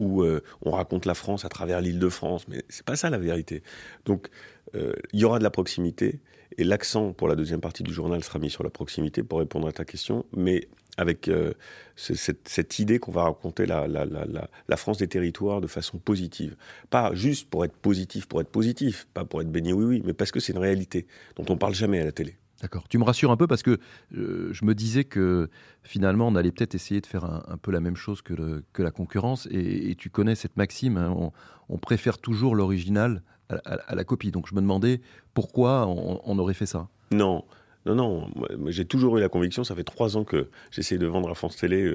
où 0.00 0.22
euh, 0.22 0.42
on 0.62 0.72
raconte 0.72 1.06
la 1.06 1.14
France 1.14 1.44
à 1.44 1.48
travers 1.48 1.80
l'île 1.80 1.98
de 1.98 2.08
France, 2.08 2.48
mais 2.48 2.64
c'est 2.68 2.84
pas 2.84 2.96
ça 2.96 3.10
la 3.10 3.18
vérité. 3.18 3.62
Donc, 4.06 4.28
euh, 4.74 4.94
il 5.12 5.20
y 5.20 5.24
aura 5.24 5.38
de 5.38 5.44
la 5.44 5.50
proximité, 5.50 6.20
et 6.58 6.64
l'accent 6.64 7.12
pour 7.12 7.28
la 7.28 7.36
deuxième 7.36 7.60
partie 7.60 7.82
du 7.82 7.92
journal 7.92 8.22
sera 8.24 8.38
mis 8.38 8.50
sur 8.50 8.64
la 8.64 8.70
proximité 8.70 9.22
pour 9.22 9.38
répondre 9.38 9.68
à 9.68 9.72
ta 9.72 9.84
question, 9.84 10.24
mais 10.36 10.68
avec 10.96 11.28
euh, 11.28 11.52
cette, 11.96 12.78
idée 12.78 12.98
qu'on 12.98 13.12
va 13.12 13.24
raconter 13.24 13.66
la, 13.66 14.76
France 14.76 14.98
des 14.98 15.08
territoires 15.08 15.60
de 15.60 15.66
façon 15.66 15.98
positive. 15.98 16.56
Pas 16.90 17.14
juste 17.14 17.48
pour 17.48 17.64
être 17.64 17.76
positif, 17.76 18.26
pour 18.26 18.40
être 18.40 18.50
positif, 18.50 19.06
pas 19.14 19.24
pour 19.24 19.40
être 19.40 19.50
baigné 19.50 19.72
oui 19.72 19.84
oui, 19.84 20.02
mais 20.04 20.12
parce 20.12 20.30
que 20.30 20.40
c'est 20.40 20.52
une 20.52 20.58
réalité 20.58 21.06
dont 21.36 21.44
on 21.48 21.56
parle 21.56 21.74
jamais 21.74 22.00
à 22.00 22.04
la 22.04 22.12
télé. 22.12 22.36
D'accord. 22.60 22.86
Tu 22.88 22.98
me 22.98 23.04
rassures 23.04 23.30
un 23.30 23.38
peu 23.38 23.46
parce 23.46 23.62
que 23.62 23.78
euh, 24.14 24.50
je 24.52 24.64
me 24.66 24.74
disais 24.74 25.04
que 25.04 25.48
finalement 25.82 26.28
on 26.28 26.36
allait 26.36 26.52
peut-être 26.52 26.74
essayer 26.74 27.00
de 27.00 27.06
faire 27.06 27.24
un, 27.24 27.56
peu 27.56 27.70
la 27.70 27.80
même 27.80 27.96
chose 27.96 28.20
que, 28.20 28.62
que 28.74 28.82
la 28.82 28.90
concurrence 28.90 29.48
et, 29.50 29.94
tu 29.96 30.10
connais 30.10 30.34
cette 30.34 30.58
maxime, 30.58 30.98
hein, 30.98 31.32
on, 31.70 31.78
préfère 31.78 32.18
toujours 32.18 32.54
l'original 32.54 33.22
à, 33.64 33.94
la 33.94 34.04
copie. 34.04 34.30
Donc 34.30 34.48
je 34.48 34.54
me 34.54 34.60
demandais 34.60 35.00
pourquoi 35.34 35.86
on 35.86 36.38
aurait 36.38 36.54
fait 36.54 36.66
ça. 36.66 36.88
Non, 37.12 37.44
non, 37.86 37.94
non, 37.94 38.30
j'ai 38.66 38.84
toujours 38.84 39.16
eu 39.16 39.20
la 39.20 39.30
conviction, 39.30 39.64
ça 39.64 39.74
fait 39.74 39.84
trois 39.84 40.18
ans 40.18 40.24
que 40.24 40.48
j'essaie 40.70 40.98
de 40.98 41.06
vendre 41.06 41.30
à 41.30 41.34
France 41.34 41.56
Télé 41.56 41.90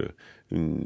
euh, 0.51 0.79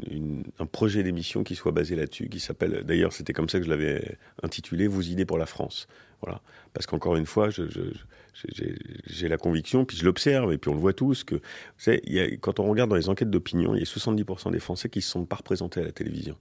un 0.59 0.65
projet 0.65 1.03
d'émission 1.03 1.45
qui 1.45 1.55
soit 1.55 1.71
basé 1.71 1.95
là-dessus, 1.95 2.27
qui 2.27 2.41
s'appelle, 2.41 2.83
d'ailleurs 2.83 3.13
c'était 3.13 3.31
comme 3.31 3.47
ça 3.47 3.59
que 3.59 3.65
je 3.65 3.69
l'avais 3.69 4.17
intitulé, 4.43 4.87
Vos 4.87 5.01
idées 5.01 5.25
pour 5.25 5.37
la 5.37 5.45
France. 5.45 5.87
Voilà. 6.21 6.41
Parce 6.73 6.85
qu'encore 6.85 7.15
une 7.15 7.25
fois, 7.25 7.47
j'ai 7.49 9.29
la 9.29 9.37
conviction, 9.37 9.85
puis 9.85 9.95
je 9.95 10.03
l'observe, 10.03 10.51
et 10.51 10.57
puis 10.57 10.69
on 10.69 10.73
le 10.73 10.81
voit 10.81 10.91
tous, 10.91 11.23
que 11.23 11.39
quand 12.41 12.59
on 12.59 12.69
regarde 12.69 12.89
dans 12.89 12.97
les 12.97 13.07
enquêtes 13.07 13.29
d'opinion, 13.29 13.75
il 13.75 13.79
y 13.79 13.83
a 13.83 13.85
70% 13.85 14.51
des 14.51 14.59
Français 14.59 14.89
qui 14.89 14.99
ne 14.99 15.03
se 15.03 15.11
sont 15.11 15.23
pas 15.23 15.37
représentés 15.37 15.79
à 15.79 15.83
la 15.85 15.93
télévision. 15.93 16.35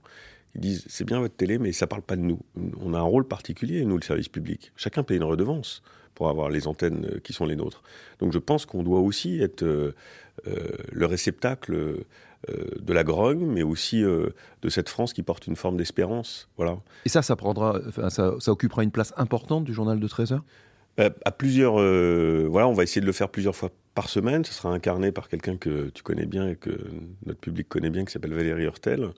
Ils 0.55 0.61
disent, 0.61 0.85
c'est 0.87 1.05
bien 1.05 1.19
votre 1.19 1.35
télé, 1.35 1.57
mais 1.59 1.71
ça 1.71 1.87
parle 1.87 2.01
pas 2.01 2.15
de 2.15 2.21
nous. 2.21 2.39
On 2.81 2.93
a 2.93 2.99
un 2.99 3.03
rôle 3.03 3.27
particulier, 3.27 3.85
nous, 3.85 3.97
le 3.97 4.03
service 4.03 4.29
public. 4.29 4.71
Chacun 4.75 5.03
paye 5.03 5.17
une 5.17 5.23
redevance 5.23 5.83
pour 6.15 6.27
avoir 6.27 6.49
les 6.49 6.67
antennes 6.67 7.05
euh, 7.05 7.19
qui 7.19 7.31
sont 7.33 7.45
les 7.45 7.55
nôtres. 7.55 7.81
Donc 8.19 8.33
je 8.33 8.39
pense 8.39 8.65
qu'on 8.65 8.83
doit 8.83 8.99
aussi 8.99 9.41
être 9.41 9.63
euh, 9.63 9.95
euh, 10.47 10.67
le 10.91 11.05
réceptacle 11.05 12.03
de 12.47 12.93
la 12.93 13.03
grogne, 13.03 13.45
mais 13.45 13.63
aussi 13.63 14.01
de 14.01 14.69
cette 14.69 14.87
France 14.87 15.11
qui 15.11 15.23
porte 15.23 15.45
une 15.47 15.57
forme 15.57 15.75
d'espérance. 15.75 16.47
Voilà. 16.55 16.77
Et 17.03 17.09
ça, 17.09 17.21
ça, 17.21 17.35
prendra, 17.35 17.81
ça, 18.09 18.37
occupera 18.47 18.81
une 18.81 18.91
place 18.91 19.13
importante 19.17 19.65
du 19.65 19.73
journal 19.73 19.99
de 19.99 20.07
13 20.07 20.31
heures? 20.31 20.45
À 20.99 21.31
plusieurs. 21.31 21.73
voilà, 21.73 22.67
on 22.67 22.73
va 22.73 22.83
essayer 22.83 23.01
de 23.01 23.05
le 23.05 23.13
faire 23.13 23.29
plusieurs 23.29 23.55
fois 23.55 23.71
par 23.95 24.09
semaine. 24.09 24.43
Ce 24.43 24.53
sera 24.53 24.69
incarné 24.69 25.11
par 25.11 25.29
quelqu'un 25.29 25.55
que 25.57 25.89
tu 25.89 26.03
connais 26.03 26.25
bien 26.25 26.47
et 26.49 26.55
que 26.55 26.71
notre 27.25 27.39
public 27.39 27.69
connaît 27.69 27.89
bien, 27.89 28.05
qui 28.05 28.11
s'appelle 28.11 28.33
Valérie 28.33 28.63
Hurtel, 28.63 29.09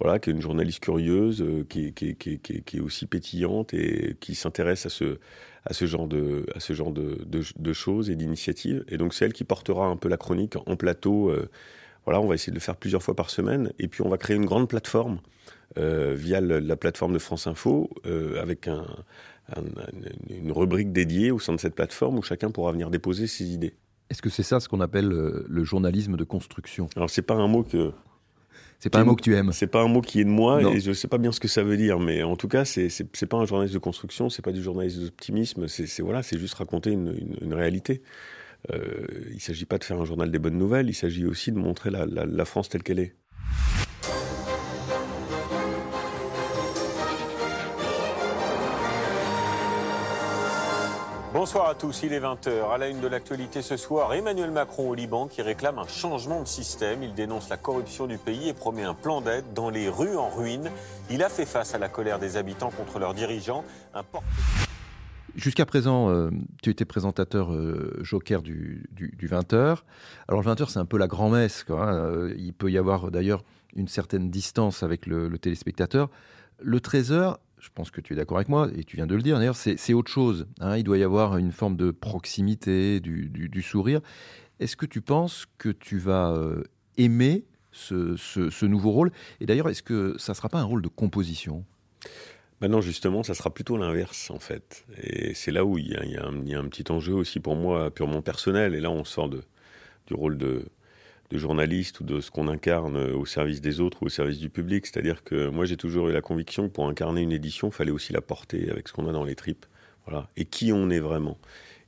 voilà, 0.00 0.18
qui 0.18 0.30
est 0.30 0.32
une 0.32 0.40
journaliste 0.40 0.80
curieuse, 0.80 1.44
qui, 1.68 1.92
qui, 1.92 2.40
est 2.74 2.80
aussi 2.80 3.06
pétillante 3.06 3.74
et 3.74 4.16
qui 4.20 4.34
s'intéresse 4.34 4.86
à 4.86 4.90
ce, 4.90 5.86
genre 5.86 6.08
de, 6.08 7.72
choses 7.72 8.10
et 8.10 8.16
d'initiatives. 8.16 8.84
Et 8.88 8.96
donc 8.96 9.14
c'est 9.14 9.24
elle 9.24 9.32
qui 9.32 9.44
portera 9.44 9.86
un 9.86 9.96
peu 9.96 10.08
la 10.08 10.16
chronique 10.16 10.56
en 10.66 10.76
plateau. 10.76 11.30
Euh, 11.30 11.48
voilà, 12.04 12.20
on 12.20 12.26
va 12.26 12.34
essayer 12.34 12.52
de 12.52 12.56
le 12.56 12.60
faire 12.60 12.76
plusieurs 12.76 13.02
fois 13.02 13.14
par 13.14 13.30
semaine. 13.30 13.72
Et 13.78 13.88
puis 13.88 14.02
on 14.02 14.08
va 14.08 14.18
créer 14.18 14.36
une 14.36 14.46
grande 14.46 14.68
plateforme 14.68 15.20
euh, 15.76 16.14
via 16.16 16.40
la 16.40 16.76
plateforme 16.76 17.12
de 17.12 17.18
France 17.18 17.46
Info 17.46 17.90
euh, 18.06 18.40
avec 18.40 18.68
un, 18.68 18.86
une 20.28 20.52
rubrique 20.52 20.92
dédiée 20.92 21.30
au 21.30 21.38
sein 21.38 21.52
de 21.54 21.60
cette 21.60 21.74
plateforme 21.74 22.18
où 22.18 22.22
chacun 22.22 22.50
pourra 22.50 22.72
venir 22.72 22.90
déposer 22.90 23.26
ses 23.26 23.44
idées. 23.44 23.74
Est-ce 24.10 24.22
que 24.22 24.30
c'est 24.30 24.42
ça 24.42 24.60
ce 24.60 24.68
qu'on 24.68 24.80
appelle 24.80 25.08
le 25.08 25.64
journalisme 25.64 26.16
de 26.16 26.24
construction? 26.24 26.88
Alors 26.96 27.10
c'est 27.10 27.22
pas 27.22 27.34
un 27.34 27.46
mot 27.46 27.62
que 27.62 27.92
C'est 28.78 28.90
pas 28.90 29.00
un 29.00 29.04
mot 29.04 29.16
que 29.16 29.22
tu 29.22 29.34
aimes. 29.34 29.52
C'est 29.52 29.66
pas 29.66 29.82
un 29.82 29.88
mot 29.88 30.00
qui 30.00 30.20
est 30.20 30.24
de 30.24 30.30
moi 30.30 30.62
et 30.62 30.80
je 30.80 30.92
sais 30.92 31.08
pas 31.08 31.18
bien 31.18 31.32
ce 31.32 31.40
que 31.40 31.48
ça 31.48 31.62
veut 31.62 31.76
dire, 31.76 31.98
mais 31.98 32.22
en 32.22 32.36
tout 32.36 32.48
cas, 32.48 32.64
c'est 32.64 33.26
pas 33.28 33.36
un 33.36 33.44
journaliste 33.44 33.74
de 33.74 33.80
construction, 33.80 34.30
c'est 34.30 34.42
pas 34.42 34.52
du 34.52 34.62
journalisme 34.62 35.02
d'optimisme, 35.04 35.68
c'est 35.68 36.02
voilà, 36.02 36.22
c'est 36.22 36.38
juste 36.38 36.54
raconter 36.54 36.90
une, 36.92 37.36
une, 37.40 37.54
réalité. 37.54 38.02
Euh, 38.72 39.06
il 39.32 39.40
s'agit 39.40 39.66
pas 39.66 39.78
de 39.78 39.84
faire 39.84 40.00
un 40.00 40.04
journal 40.04 40.30
des 40.30 40.38
bonnes 40.38 40.58
nouvelles, 40.58 40.88
il 40.88 40.94
s'agit 40.94 41.26
aussi 41.26 41.52
de 41.52 41.58
montrer 41.58 41.90
la, 41.90 42.06
la, 42.06 42.24
la 42.26 42.44
France 42.44 42.68
telle 42.68 42.82
qu'elle 42.82 42.98
est. 42.98 43.14
Bonsoir 51.38 51.68
à 51.68 51.76
tous, 51.76 52.02
il 52.02 52.12
est 52.12 52.18
20h. 52.18 52.68
À 52.74 52.78
la 52.78 52.88
une 52.88 53.00
de 53.00 53.06
l'actualité 53.06 53.62
ce 53.62 53.76
soir, 53.76 54.12
Emmanuel 54.12 54.50
Macron 54.50 54.90
au 54.90 54.94
Liban 54.96 55.28
qui 55.28 55.40
réclame 55.40 55.78
un 55.78 55.86
changement 55.86 56.42
de 56.42 56.48
système. 56.48 57.04
Il 57.04 57.14
dénonce 57.14 57.48
la 57.48 57.56
corruption 57.56 58.08
du 58.08 58.18
pays 58.18 58.48
et 58.48 58.54
promet 58.54 58.82
un 58.82 58.92
plan 58.92 59.20
d'aide 59.20 59.44
dans 59.54 59.70
les 59.70 59.88
rues 59.88 60.16
en 60.16 60.30
ruine. 60.30 60.68
Il 61.10 61.22
a 61.22 61.28
fait 61.28 61.46
face 61.46 61.76
à 61.76 61.78
la 61.78 61.88
colère 61.88 62.18
des 62.18 62.36
habitants 62.36 62.72
contre 62.72 62.98
leurs 62.98 63.14
dirigeants. 63.14 63.62
Jusqu'à 65.36 65.64
présent, 65.64 66.10
euh, 66.10 66.30
tu 66.60 66.70
étais 66.70 66.84
présentateur 66.84 67.52
euh, 67.52 67.96
joker 68.02 68.42
du, 68.42 68.90
20h. 69.22 69.76
Alors 70.26 70.42
le 70.42 70.50
20h, 70.50 70.70
c'est 70.70 70.80
un 70.80 70.86
peu 70.86 70.98
la 70.98 71.06
grand-messe. 71.06 71.64
Hein. 71.68 71.94
Euh, 71.94 72.34
il 72.36 72.52
peut 72.52 72.72
y 72.72 72.78
avoir 72.78 73.12
d'ailleurs 73.12 73.44
une 73.76 73.86
certaine 73.86 74.28
distance 74.28 74.82
avec 74.82 75.06
le, 75.06 75.28
le 75.28 75.38
téléspectateur. 75.38 76.10
Le 76.60 76.80
13h, 76.80 77.36
je 77.60 77.68
pense 77.74 77.90
que 77.90 78.00
tu 78.00 78.12
es 78.12 78.16
d'accord 78.16 78.38
avec 78.38 78.48
moi, 78.48 78.68
et 78.76 78.84
tu 78.84 78.96
viens 78.96 79.06
de 79.06 79.14
le 79.14 79.22
dire 79.22 79.38
d'ailleurs, 79.38 79.56
c'est 79.56 79.94
autre 79.94 80.10
chose. 80.10 80.46
Hein. 80.60 80.76
il 80.76 80.84
doit 80.84 80.98
y 80.98 81.02
avoir 81.02 81.36
une 81.36 81.52
forme 81.52 81.76
de 81.76 81.90
proximité, 81.90 83.00
du, 83.00 83.62
sourire. 83.62 84.00
Est-ce 84.60 84.76
que 84.76 84.86
tu 84.86 85.00
penses 85.00 85.46
que 85.58 85.68
tu 85.68 85.98
vas 85.98 86.32
euh, 86.32 86.62
aimer 86.96 87.44
ce, 87.70 88.64
nouveau 88.64 88.90
rôle? 88.90 89.12
Et 89.40 89.46
d'ailleurs, 89.46 89.68
est-ce 89.68 89.82
que 89.82 90.16
ça 90.18 90.32
ne 90.32 90.36
sera 90.36 90.48
pas 90.48 90.58
un 90.58 90.64
rôle 90.64 90.82
de 90.82 90.88
composition? 90.88 91.64
Ben 92.60 92.68
non, 92.68 92.80
justement, 92.80 93.22
ça 93.22 93.34
sera 93.34 93.50
plutôt 93.50 93.76
l'inverse, 93.76 94.30
en 94.30 94.40
fait. 94.40 94.84
Et 95.00 95.34
c'est 95.34 95.52
là 95.52 95.64
où 95.64 95.78
il 95.78 95.88
y, 95.88 96.16
a, 96.16 96.26
un, 96.26 96.68
petit 96.68 96.90
enjeu 96.90 97.14
aussi 97.14 97.38
pour 97.38 97.54
moi, 97.54 97.90
purement 97.92 98.20
personnel. 98.20 98.74
Et 98.74 98.80
là, 98.80 98.90
on 98.90 99.04
sort 99.04 99.28
du 99.28 100.14
rôle 100.14 100.38
de, 100.38 100.64
de 101.30 101.38
journaliste 101.38 102.00
ou 102.00 102.04
de 102.04 102.20
ce 102.20 102.30
qu'on 102.30 102.48
incarne 102.48 102.96
au 102.96 103.26
service 103.26 103.60
des 103.60 103.80
autres 103.80 104.02
ou 104.02 104.06
au 104.06 104.08
service 104.08 104.38
du 104.38 104.48
public. 104.48 104.86
C'est-à-dire 104.86 105.22
que 105.24 105.48
moi, 105.48 105.64
j'ai 105.64 105.76
toujours 105.76 106.08
eu 106.08 106.12
la 106.12 106.22
conviction 106.22 106.68
que 106.68 106.72
pour 106.72 106.88
incarner 106.88 107.20
une 107.20 107.32
édition, 107.32 107.68
il 107.68 107.74
fallait 107.74 107.90
aussi 107.90 108.12
la 108.12 108.20
porter 108.20 108.70
avec 108.70 108.88
ce 108.88 108.92
qu'on 108.92 109.08
a 109.08 109.12
dans 109.12 109.24
les 109.24 109.34
tripes. 109.34 109.66
Voilà. 110.06 110.28
Et 110.36 110.44
qui 110.44 110.72
on 110.72 110.88
est 110.90 111.00
vraiment. 111.00 111.38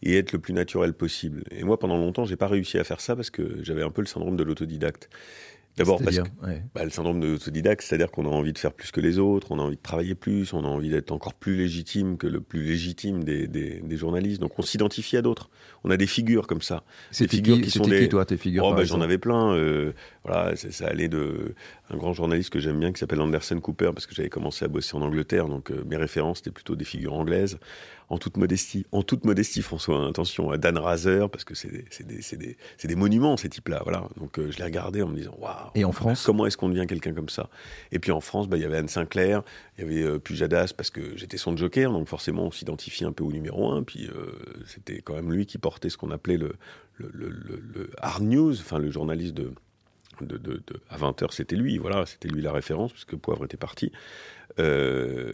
Et 0.02 0.16
être 0.16 0.32
le 0.32 0.38
plus 0.38 0.52
naturel 0.52 0.92
possible. 0.92 1.44
Et 1.50 1.64
moi, 1.64 1.78
pendant 1.78 1.96
longtemps, 1.96 2.24
j'ai 2.24 2.36
pas 2.36 2.48
réussi 2.48 2.78
à 2.78 2.84
faire 2.84 3.00
ça 3.00 3.16
parce 3.16 3.30
que 3.30 3.62
j'avais 3.62 3.82
un 3.82 3.90
peu 3.90 4.02
le 4.02 4.06
syndrome 4.06 4.36
de 4.36 4.42
l'autodidacte. 4.42 5.08
D'abord 5.76 6.02
parce 6.02 6.18
que 6.18 6.28
bah, 6.74 6.84
le 6.84 6.90
syndrome 6.90 7.20
de 7.20 7.28
l'autodidacte, 7.28 7.82
c'est-à-dire 7.82 8.10
qu'on 8.10 8.26
a 8.26 8.28
envie 8.28 8.52
de 8.52 8.58
faire 8.58 8.72
plus 8.72 8.90
que 8.90 9.00
les 9.00 9.18
autres, 9.18 9.48
on 9.50 9.58
a 9.58 9.62
envie 9.62 9.76
de 9.76 9.82
travailler 9.82 10.14
plus, 10.14 10.52
on 10.52 10.64
a 10.64 10.68
envie 10.68 10.90
d'être 10.90 11.12
encore 11.12 11.34
plus 11.34 11.56
légitime 11.56 12.18
que 12.18 12.26
le 12.26 12.40
plus 12.40 12.62
légitime 12.62 13.24
des, 13.24 13.46
des, 13.46 13.96
journalistes. 13.96 14.40
Donc 14.40 14.58
on 14.58 14.62
s'identifie 14.62 15.16
à 15.16 15.22
d'autres. 15.22 15.48
On 15.84 15.90
a 15.90 15.96
des 15.96 16.06
figures 16.06 16.46
comme 16.46 16.60
ça. 16.60 16.82
Des 17.18 17.28
figures 17.28 17.60
qui, 17.60 17.70
sont 17.70 17.84
des. 17.84 18.02
Qui, 18.02 18.08
toi, 18.08 18.24
tes 18.26 18.36
figures 18.36 18.64
oh, 18.64 18.74
bah, 18.74 18.84
J'en 18.84 19.00
avais 19.00 19.18
plein. 19.18 19.54
Euh, 19.54 19.92
voilà, 20.24 20.54
ça 20.56 20.86
allait 20.86 21.08
de 21.08 21.54
un 21.88 21.96
grand 21.96 22.12
journaliste 22.12 22.50
que 22.50 22.60
j'aime 22.60 22.78
bien 22.78 22.92
qui 22.92 23.00
s'appelle 23.00 23.20
Anderson 23.20 23.58
Cooper 23.60 23.90
parce 23.94 24.06
que 24.06 24.14
j'avais 24.14 24.28
commencé 24.28 24.64
à 24.64 24.68
bosser 24.68 24.96
en 24.96 25.02
Angleterre, 25.02 25.48
donc 25.48 25.70
euh, 25.70 25.82
mes 25.88 25.96
références 25.96 26.40
étaient 26.40 26.50
plutôt 26.50 26.76
des 26.76 26.84
figures 26.84 27.14
anglaises 27.14 27.58
en 28.10 28.18
toute 28.18 28.36
modestie, 28.36 28.86
en 28.90 29.02
toute 29.02 29.24
modestie, 29.24 29.62
François, 29.62 29.96
hein, 29.96 30.08
attention, 30.08 30.50
à 30.50 30.58
Dan 30.58 30.76
Razer, 30.76 31.30
parce 31.30 31.44
que 31.44 31.54
c'est 31.54 31.70
des, 31.70 32.20
des, 32.36 32.56
des, 32.84 32.94
monuments, 32.96 33.36
ces 33.36 33.48
types-là, 33.48 33.80
voilà. 33.84 34.08
Donc 34.16 34.38
euh, 34.38 34.50
je 34.50 34.58
l'ai 34.58 34.64
regardé 34.64 35.00
en 35.00 35.08
me 35.08 35.16
disant, 35.16 35.34
waouh. 35.38 35.70
Et 35.76 35.84
en 35.84 35.92
France? 35.92 36.24
Comment 36.26 36.44
est-ce 36.44 36.56
qu'on 36.56 36.68
devient 36.68 36.86
quelqu'un 36.88 37.14
comme 37.14 37.28
ça? 37.28 37.48
Et 37.92 38.00
puis 38.00 38.10
en 38.10 38.20
France, 38.20 38.48
bah, 38.48 38.56
il 38.56 38.62
y 38.62 38.66
avait 38.66 38.78
Anne 38.78 38.88
Sinclair, 38.88 39.42
il 39.78 39.84
y 39.84 39.86
avait 39.86 40.02
euh, 40.02 40.18
Pujadas, 40.18 40.72
parce 40.76 40.90
que 40.90 41.16
j'étais 41.16 41.38
son 41.38 41.56
joker, 41.56 41.92
donc 41.92 42.08
forcément 42.08 42.46
on 42.46 42.50
s'identifie 42.50 43.04
un 43.04 43.12
peu 43.12 43.22
au 43.22 43.30
numéro 43.30 43.70
un, 43.70 43.84
puis 43.84 44.08
euh, 44.08 44.32
c'était 44.66 45.00
quand 45.02 45.14
même 45.14 45.32
lui 45.32 45.46
qui 45.46 45.58
portait 45.58 45.88
ce 45.88 45.96
qu'on 45.96 46.10
appelait 46.10 46.36
le, 46.36 46.54
le, 46.96 47.10
le, 47.12 47.28
le, 47.28 47.90
hard 47.98 48.24
news, 48.24 48.58
enfin 48.58 48.78
le 48.78 48.90
journaliste 48.90 49.34
de, 49.34 49.52
de, 50.20 50.36
de, 50.36 50.62
à 50.90 50.98
20h, 50.98 51.32
c'était 51.32 51.56
lui, 51.56 51.78
voilà, 51.78 52.06
c'était 52.06 52.28
lui 52.28 52.42
la 52.42 52.52
référence, 52.52 52.92
puisque 52.92 53.14
Poivre 53.14 53.44
était 53.44 53.56
parti. 53.56 53.92
Euh, 54.60 55.32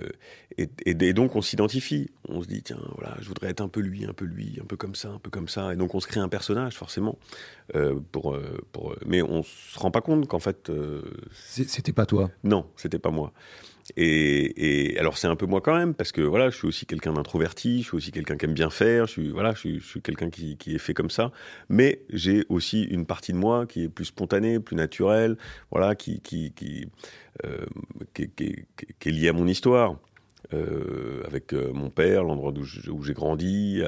et, 0.59 1.13
donc 1.13 1.37
on 1.37 1.43
s'identifie, 1.43 2.11
on 2.29 2.41
se 2.43 2.47
dit 2.47 2.63
tiens 2.63 2.81
voilà 2.95 3.17
je 3.21 3.29
voudrais 3.29 3.49
être 3.49 3.61
un 3.61 3.69
peu 3.69 3.81
lui, 3.81 4.07
un 4.07 4.13
peu 4.13 4.25
lui, 4.25 4.59
un 4.63 4.65
peu 4.65 4.77
comme 4.77 4.95
ça, 4.95 5.09
un 5.11 5.19
peu 5.19 5.31
comme 5.31 5.49
ça, 5.49 5.73
et 5.73 5.77
donc 5.77 5.95
on 5.95 6.01
se 6.01 6.07
crée 6.07 6.21
un 6.21 6.29
personnage 6.29 6.75
forcément. 6.75 7.19
Euh, 7.75 7.99
pour, 8.13 8.35
euh, 8.35 8.59
pour, 8.73 8.95
mais 9.05 9.23
on 9.23 9.43
se 9.43 9.79
rend 9.79 9.91
pas 9.91 10.01
compte 10.01 10.29
qu'en 10.29 10.39
fait 10.39 10.71
c'était 11.43 11.93
pas 11.93 12.07
toi. 12.07 12.31
Non, 12.45 12.67
c'était 12.77 12.99
pas 12.99 13.11
moi. 13.11 13.33
Et, 13.97 14.97
alors 14.99 15.19
c'est 15.19 15.29
un 15.29 15.37
peu 15.37 15.47
moi 15.47 15.61
quand 15.61 15.77
même 15.77 15.95
parce 15.95 16.13
que 16.13 16.21
voilà, 16.21 16.51
je 16.51 16.57
suis 16.57 16.67
aussi 16.67 16.87
quelqu'un 16.87 17.13
d'introverti, 17.13 17.83
je 17.83 17.89
suis 17.89 17.97
aussi 17.97 18.13
quelqu'un 18.13 18.37
qui 18.37 18.47
aime 18.47 18.55
bien 18.55 18.71
faire, 18.71 19.07
je 19.07 19.13
suis 19.13 19.31
voilà, 19.31 19.53
je 19.55 19.79
suis, 19.79 20.03
quelqu'un 20.03 20.31
qui, 20.31 20.57
qui, 20.57 20.75
est 20.75 20.79
fait 20.79 20.95
comme 20.95 21.11
ça. 21.11 21.31
Mais 21.69 22.03
j'ai 22.11 22.45
aussi 22.49 22.83
une 22.85 23.07
partie 23.07 23.33
de 23.33 23.39
moi 23.39 23.67
qui 23.67 23.85
est 23.85 23.89
plus 23.89 24.07
spontanée, 24.07 24.59
plus 24.61 24.77
naturelle, 24.77 25.37
voilà, 25.71 25.95
qui 25.95 26.21
qui 26.21 26.53
qui, 26.53 26.87
euh, 27.45 27.67
qui, 28.15 28.31
qui 28.35 29.09
est 29.09 29.13
liée 29.13 29.29
à 29.29 29.33
mon 29.33 29.47
histoire. 29.47 29.97
Euh, 30.55 31.25
avec 31.27 31.53
euh, 31.53 31.73
mon 31.73 31.91
père, 31.91 32.23
l'endroit 32.23 32.53
où 32.53 33.03
j'ai 33.03 33.15
grandi, 33.15 33.83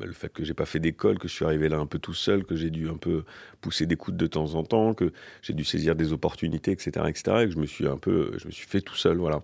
le 0.00 0.12
fait 0.12 0.32
que 0.32 0.42
j'ai 0.42 0.54
pas 0.54 0.64
fait 0.64 0.80
d'école, 0.80 1.18
que 1.18 1.28
je 1.28 1.34
suis 1.34 1.44
arrivé 1.44 1.68
là 1.68 1.76
un 1.76 1.84
peu 1.84 1.98
tout 1.98 2.14
seul, 2.14 2.44
que 2.44 2.56
j'ai 2.56 2.70
dû 2.70 2.88
un 2.88 2.96
peu 2.96 3.24
pousser 3.60 3.84
des 3.84 3.96
coudes 3.96 4.16
de 4.16 4.26
temps 4.26 4.54
en 4.54 4.62
temps, 4.62 4.94
que 4.94 5.12
j'ai 5.42 5.52
dû 5.52 5.64
saisir 5.64 5.94
des 5.94 6.14
opportunités, 6.14 6.70
etc., 6.70 7.06
etc., 7.08 7.22
et 7.42 7.44
que 7.46 7.50
je 7.50 7.58
me 7.58 7.66
suis 7.66 7.86
un 7.86 7.98
peu, 7.98 8.32
je 8.38 8.46
me 8.46 8.52
suis 8.52 8.66
fait 8.66 8.80
tout 8.80 8.94
seul, 8.94 9.18
voilà. 9.18 9.42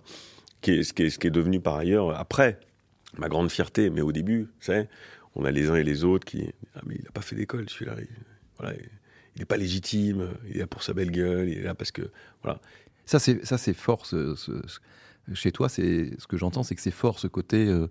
Qui 0.61 0.83
ce, 0.83 0.93
qui 0.93 1.03
est, 1.03 1.09
ce 1.11 1.19
qui 1.19 1.27
est 1.27 1.31
devenu 1.31 1.59
par 1.59 1.75
ailleurs 1.75 2.17
après 2.19 2.59
ma 3.17 3.29
grande 3.29 3.51
fierté, 3.51 3.91
mais 3.91 4.01
au 4.01 4.11
début, 4.11 4.47
c'est 4.59 4.89
on 5.35 5.45
a 5.45 5.51
les 5.51 5.69
uns 5.69 5.75
et 5.75 5.83
les 5.83 6.03
autres 6.03 6.25
qui, 6.25 6.49
ah 6.75 6.81
mais 6.87 6.95
il 6.97 7.03
n'a 7.03 7.11
pas 7.11 7.21
fait 7.21 7.35
d'école, 7.35 7.69
celui-là, 7.69 7.95
il, 7.99 8.07
voilà, 8.57 8.75
il 9.35 9.39
n'est 9.39 9.45
pas 9.45 9.57
légitime, 9.57 10.29
il 10.49 10.57
est 10.57 10.59
là 10.61 10.67
pour 10.67 10.81
sa 10.81 10.93
belle 10.93 11.11
gueule, 11.11 11.49
il 11.49 11.59
est 11.59 11.63
là 11.63 11.75
parce 11.75 11.91
que, 11.91 12.09
voilà. 12.41 12.59
Ça 13.05 13.19
c'est 13.19 13.45
ça 13.45 13.57
c'est 13.57 13.73
fort 13.73 14.05
ce 14.05 14.35
chez 15.33 15.51
toi, 15.51 15.69
c'est 15.69 16.11
ce 16.17 16.27
que 16.27 16.37
j'entends, 16.37 16.63
c'est 16.63 16.75
que 16.75 16.81
c'est 16.81 16.91
fort 16.91 17.19
ce 17.19 17.27
côté, 17.27 17.67
euh, 17.67 17.87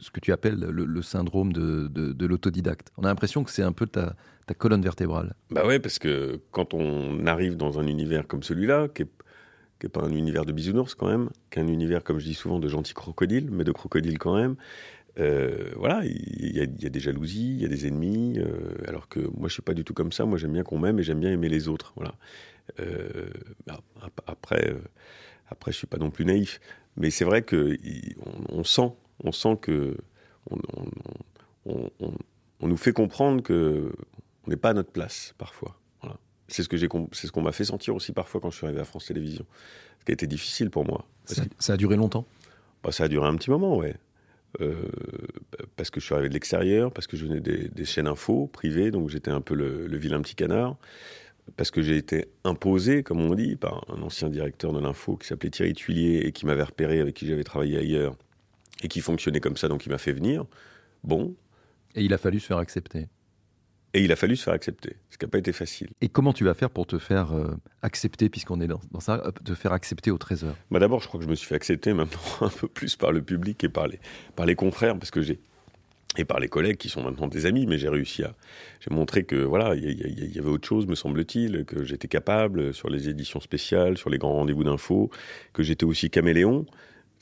ce 0.00 0.10
que 0.10 0.20
tu 0.20 0.32
appelles 0.32 0.58
le, 0.58 1.02
syndrome 1.02 1.52
de, 1.52 2.26
l'autodidacte. 2.26 2.90
On 2.96 3.04
a 3.04 3.08
l'impression 3.08 3.44
que 3.44 3.50
c'est 3.50 3.62
un 3.62 3.72
peu 3.72 3.86
ta, 3.86 4.14
colonne 4.58 4.82
vertébrale. 4.82 5.34
Bah 5.50 5.66
ouais, 5.66 5.78
parce 5.78 5.98
que 5.98 6.40
quand 6.50 6.74
on 6.74 7.26
arrive 7.26 7.56
dans 7.56 7.78
un 7.78 7.86
univers 7.86 8.26
comme 8.26 8.42
celui-là, 8.42 8.88
qui 8.88 9.04
n'est 9.04 9.88
pas 9.88 10.02
un 10.02 10.12
univers 10.12 10.44
de 10.44 10.52
bisounours 10.52 10.94
quand 10.94 11.08
même, 11.08 11.30
qu'un 11.48 11.68
univers, 11.68 12.04
comme 12.04 12.18
je 12.18 12.26
dis 12.26 12.34
souvent, 12.34 12.58
de 12.58 12.68
gentils 12.68 12.92
crocodiles, 12.92 13.48
mais 13.50 13.64
de 13.64 13.72
crocodiles 13.72 14.18
quand 14.18 14.36
même. 14.36 14.56
Euh, 15.18 15.70
voilà, 15.76 16.02
il 16.04 16.56
y, 16.56 16.60
a 16.60 16.88
des 16.90 17.00
jalousies, 17.00 17.54
il 17.54 17.62
y 17.62 17.64
a 17.64 17.68
des 17.68 17.86
ennemis, 17.86 18.38
euh, 18.38 18.74
alors 18.88 19.08
que 19.08 19.20
moi 19.20 19.48
je 19.48 19.54
suis 19.54 19.62
pas 19.62 19.74
du 19.74 19.84
tout 19.84 19.94
comme 19.94 20.12
ça. 20.12 20.24
Moi 20.24 20.36
j'aime 20.36 20.52
bien 20.52 20.64
qu'on 20.64 20.78
m'aime 20.78 20.98
et 20.98 21.02
j'aime 21.02 21.20
bien 21.20 21.30
aimer 21.30 21.48
les 21.48 21.68
autres. 21.68 21.94
Voilà. 21.96 22.14
après, 24.26 24.74
après, 25.52 25.70
je 25.70 25.76
suis 25.76 25.86
pas 25.86 25.98
non 25.98 26.10
plus 26.10 26.24
naïf, 26.24 26.60
mais 26.96 27.10
c'est 27.10 27.24
vrai 27.24 27.42
que 27.42 27.76
on, 28.48 28.64
sent, 28.64 28.92
on 29.22 29.32
sent 29.32 29.58
que 29.60 29.96
on, 30.50 31.86
nous 32.62 32.76
fait 32.76 32.92
comprendre 32.92 33.42
que 33.42 33.92
on 34.46 34.50
n'est 34.50 34.56
pas 34.56 34.70
à 34.70 34.74
notre 34.74 34.90
place 34.90 35.34
parfois. 35.38 35.78
C'est 36.48 36.62
ce 36.62 36.68
que 36.68 36.76
j'ai, 36.76 36.88
c'est 37.12 37.28
ce 37.28 37.32
qu'on 37.32 37.40
m'a 37.40 37.52
fait 37.52 37.64
sentir 37.64 37.94
aussi 37.94 38.12
parfois 38.12 38.40
quand 38.40 38.50
je 38.50 38.56
suis 38.56 38.66
arrivé 38.66 38.80
à 38.80 38.84
France 38.84 39.06
Télévisions, 39.06 39.46
ce 40.00 40.04
qui 40.04 40.12
a 40.12 40.14
été 40.14 40.26
difficile 40.26 40.68
pour 40.68 40.84
moi. 40.84 41.06
Ça, 41.24 41.72
a 41.72 41.76
duré 41.78 41.96
longtemps? 41.96 42.26
Bah, 42.82 42.92
ça 42.92 43.04
a 43.04 43.08
duré 43.08 43.26
un 43.26 43.36
petit 43.36 43.48
moment, 43.48 43.76
ouais. 43.76 43.94
Euh, 44.60 44.74
parce 45.76 45.88
que 45.88 45.98
je 45.98 46.04
suis 46.04 46.14
arrivé 46.14 46.28
de 46.28 46.34
l'extérieur, 46.34 46.92
parce 46.92 47.06
que 47.06 47.16
je 47.16 47.24
venais 47.24 47.40
des, 47.40 47.84
chaînes 47.86 48.06
info 48.06 48.48
privées, 48.48 48.90
donc 48.90 49.08
j'étais 49.08 49.30
un 49.30 49.40
peu 49.40 49.54
le, 49.54 49.86
le 49.86 49.96
vilain 49.96 50.20
petit 50.20 50.34
canard 50.34 50.76
parce 51.56 51.70
que 51.70 51.82
j'ai 51.82 51.96
été 51.96 52.26
imposé, 52.44 53.02
comme 53.02 53.20
on 53.20 53.34
dit, 53.34 53.56
par 53.56 53.84
un 53.88 54.02
ancien 54.02 54.28
directeur 54.28 54.72
de 54.72 54.80
l'info 54.80 55.16
qui 55.16 55.26
s'appelait 55.26 55.50
Thierry 55.50 55.72
Tuilier 55.74 56.22
et 56.24 56.32
qui 56.32 56.46
m'avait 56.46 56.62
repéré, 56.62 57.00
avec 57.00 57.14
qui 57.14 57.26
j'avais 57.26 57.44
travaillé 57.44 57.78
ailleurs, 57.78 58.16
et 58.82 58.88
qui 58.88 59.00
fonctionnait 59.00 59.40
comme 59.40 59.56
ça, 59.56 59.68
donc 59.68 59.86
il 59.86 59.90
m'a 59.90 59.98
fait 59.98 60.12
venir. 60.12 60.44
Bon. 61.04 61.34
Et 61.94 62.02
il 62.04 62.12
a 62.14 62.18
fallu 62.18 62.40
se 62.40 62.46
faire 62.46 62.58
accepter. 62.58 63.08
Et 63.94 64.02
il 64.02 64.10
a 64.10 64.16
fallu 64.16 64.36
se 64.36 64.44
faire 64.44 64.54
accepter, 64.54 64.96
ce 65.10 65.18
qui 65.18 65.26
n'a 65.26 65.28
pas 65.28 65.38
été 65.38 65.52
facile. 65.52 65.90
Et 66.00 66.08
comment 66.08 66.32
tu 66.32 66.44
vas 66.44 66.54
faire 66.54 66.70
pour 66.70 66.86
te 66.86 66.98
faire 66.98 67.32
euh, 67.32 67.54
accepter, 67.82 68.30
puisqu'on 68.30 68.60
est 68.60 68.66
dans, 68.66 68.80
ça, 69.00 69.22
te 69.44 69.54
faire 69.54 69.72
accepter 69.72 70.10
au 70.10 70.16
Trésor? 70.16 70.54
Bah 70.70 70.78
D'abord, 70.78 71.00
je 71.00 71.08
crois 71.08 71.18
que 71.18 71.26
je 71.26 71.30
me 71.30 71.34
suis 71.34 71.46
fait 71.46 71.56
accepter 71.56 71.92
maintenant 71.92 72.20
un 72.40 72.48
peu 72.48 72.68
plus 72.68 72.96
par 72.96 73.12
le 73.12 73.20
public 73.20 73.62
et 73.64 73.68
par 73.68 73.88
les, 73.88 74.00
par 74.34 74.46
les 74.46 74.54
confrères, 74.54 74.98
parce 74.98 75.10
que 75.10 75.20
j'ai 75.20 75.40
et 76.18 76.24
par 76.24 76.40
les 76.40 76.48
collègues 76.48 76.76
qui 76.76 76.88
sont 76.88 77.02
maintenant 77.02 77.26
des 77.26 77.46
amis, 77.46 77.66
mais 77.66 77.78
j'ai 77.78 77.88
réussi 77.88 78.22
à, 78.22 78.34
j'ai 78.80 78.94
montré 78.94 79.24
que 79.24 79.36
voilà, 79.36 79.74
il 79.74 80.34
y, 80.34 80.38
avait 80.38 80.48
autre 80.48 80.68
chose, 80.68 80.86
me 80.86 80.94
semble-t-il, 80.94 81.64
que 81.64 81.84
j'étais 81.84 82.08
capable 82.08 82.74
sur 82.74 82.90
les 82.90 83.08
éditions 83.08 83.40
spéciales, 83.40 83.96
sur 83.96 84.10
les 84.10 84.18
grands 84.18 84.34
rendez-vous 84.34 84.64
d'infos, 84.64 85.10
que 85.54 85.62
j'étais 85.62 85.84
aussi 85.84 86.10
caméléon, 86.10 86.66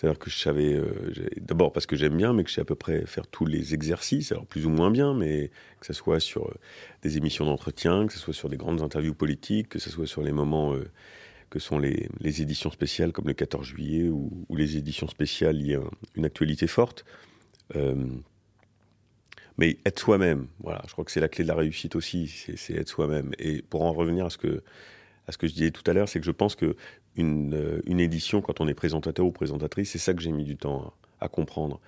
c'est-à-dire 0.01 0.19
que 0.19 0.31
je 0.31 0.39
savais, 0.39 0.73
euh, 0.73 0.95
d'abord 1.43 1.73
parce 1.73 1.85
que 1.85 1.95
j'aime 1.95 2.17
bien, 2.17 2.33
mais 2.33 2.43
que 2.43 2.49
je 2.49 2.55
sais 2.55 2.63
à 2.63 2.65
peu 2.65 2.75
près 2.75 3.05
faire 3.05 3.27
tous 3.27 3.45
les 3.45 3.75
exercices, 3.75 4.33
alors 4.33 4.47
plus 4.47 4.65
ou 4.65 4.71
moins 4.71 4.91
bien, 4.91 5.13
mais 5.13 5.51
que 5.79 5.87
ce 5.87 5.93
soit 5.93 6.21
sur 6.21 6.49
euh, 6.49 6.55
des 7.03 7.19
émissions 7.19 7.45
d'entretien, 7.45 8.07
que 8.07 8.15
ce 8.15 8.19
soit 8.19 8.33
sur 8.33 8.49
des 8.49 8.57
grandes 8.57 8.81
interviews 8.81 9.13
politiques, 9.13 9.69
que 9.69 9.79
ce 9.79 9.91
soit 9.91 10.07
sur 10.07 10.23
les 10.23 10.33
moments 10.33 10.73
euh, 10.73 10.91
que 11.51 11.59
sont 11.59 11.79
les, 11.79 12.09
éditions 12.23 12.71
spéciales 12.71 13.13
comme 13.13 13.27
le 13.27 13.35
14 13.35 13.67
juillet 13.67 14.09
ou, 14.09 14.47
les 14.57 14.79
éditions 14.79 15.07
spéciales 15.07 15.57
liées 15.57 15.75
à 15.75 15.83
une 16.15 16.25
actualité 16.25 16.67
forte. 16.67 17.05
Mais 19.59 19.79
être 19.85 19.99
soi-même, 19.99 20.47
voilà, 20.61 20.83
je 20.87 20.93
crois 20.93 21.05
que 21.05 21.11
c'est 21.11 21.21
la 21.21 21.29
clé 21.29 21.45
de 21.45 21.49
la 21.49 21.55
réussite 21.55 21.97
aussi, 21.97 22.29
c'est 22.57 22.75
être 22.75 22.89
soi-même. 22.89 23.33
Et 23.39 23.63
pour 23.63 23.83
en 23.83 23.93
revenir 23.93 24.27
à 24.27 24.31
ce 24.31 24.39
que, 24.39 24.63
à 25.27 25.33
ce 25.33 25.39
que 25.39 25.47
je 25.47 25.53
disais 25.53 25.71
tout 25.71 25.89
à 25.91 25.93
l'heure, 25.93 26.09
c'est 26.09 26.21
que 26.21 26.27
je 26.27 26.31
pense 26.31 26.55
que 26.55 26.77
une, 27.17 27.55
euh, 27.55 27.83
une, 27.87 28.01
édition, 28.01 28.41
quand 28.41 28.61
on 28.61 28.69
est 28.69 28.75
présentateur 28.75 29.27
ou 29.27 29.33
présentatrice, 29.33 29.91
c'est 29.91 29.99
ça 29.99 30.15
que 30.15 30.23
j'ai 30.23 30.33
mis 30.33 30.45
du 30.45 30.57
temps 30.57 30.93
à, 31.21 31.29
comprendre. 31.29 31.81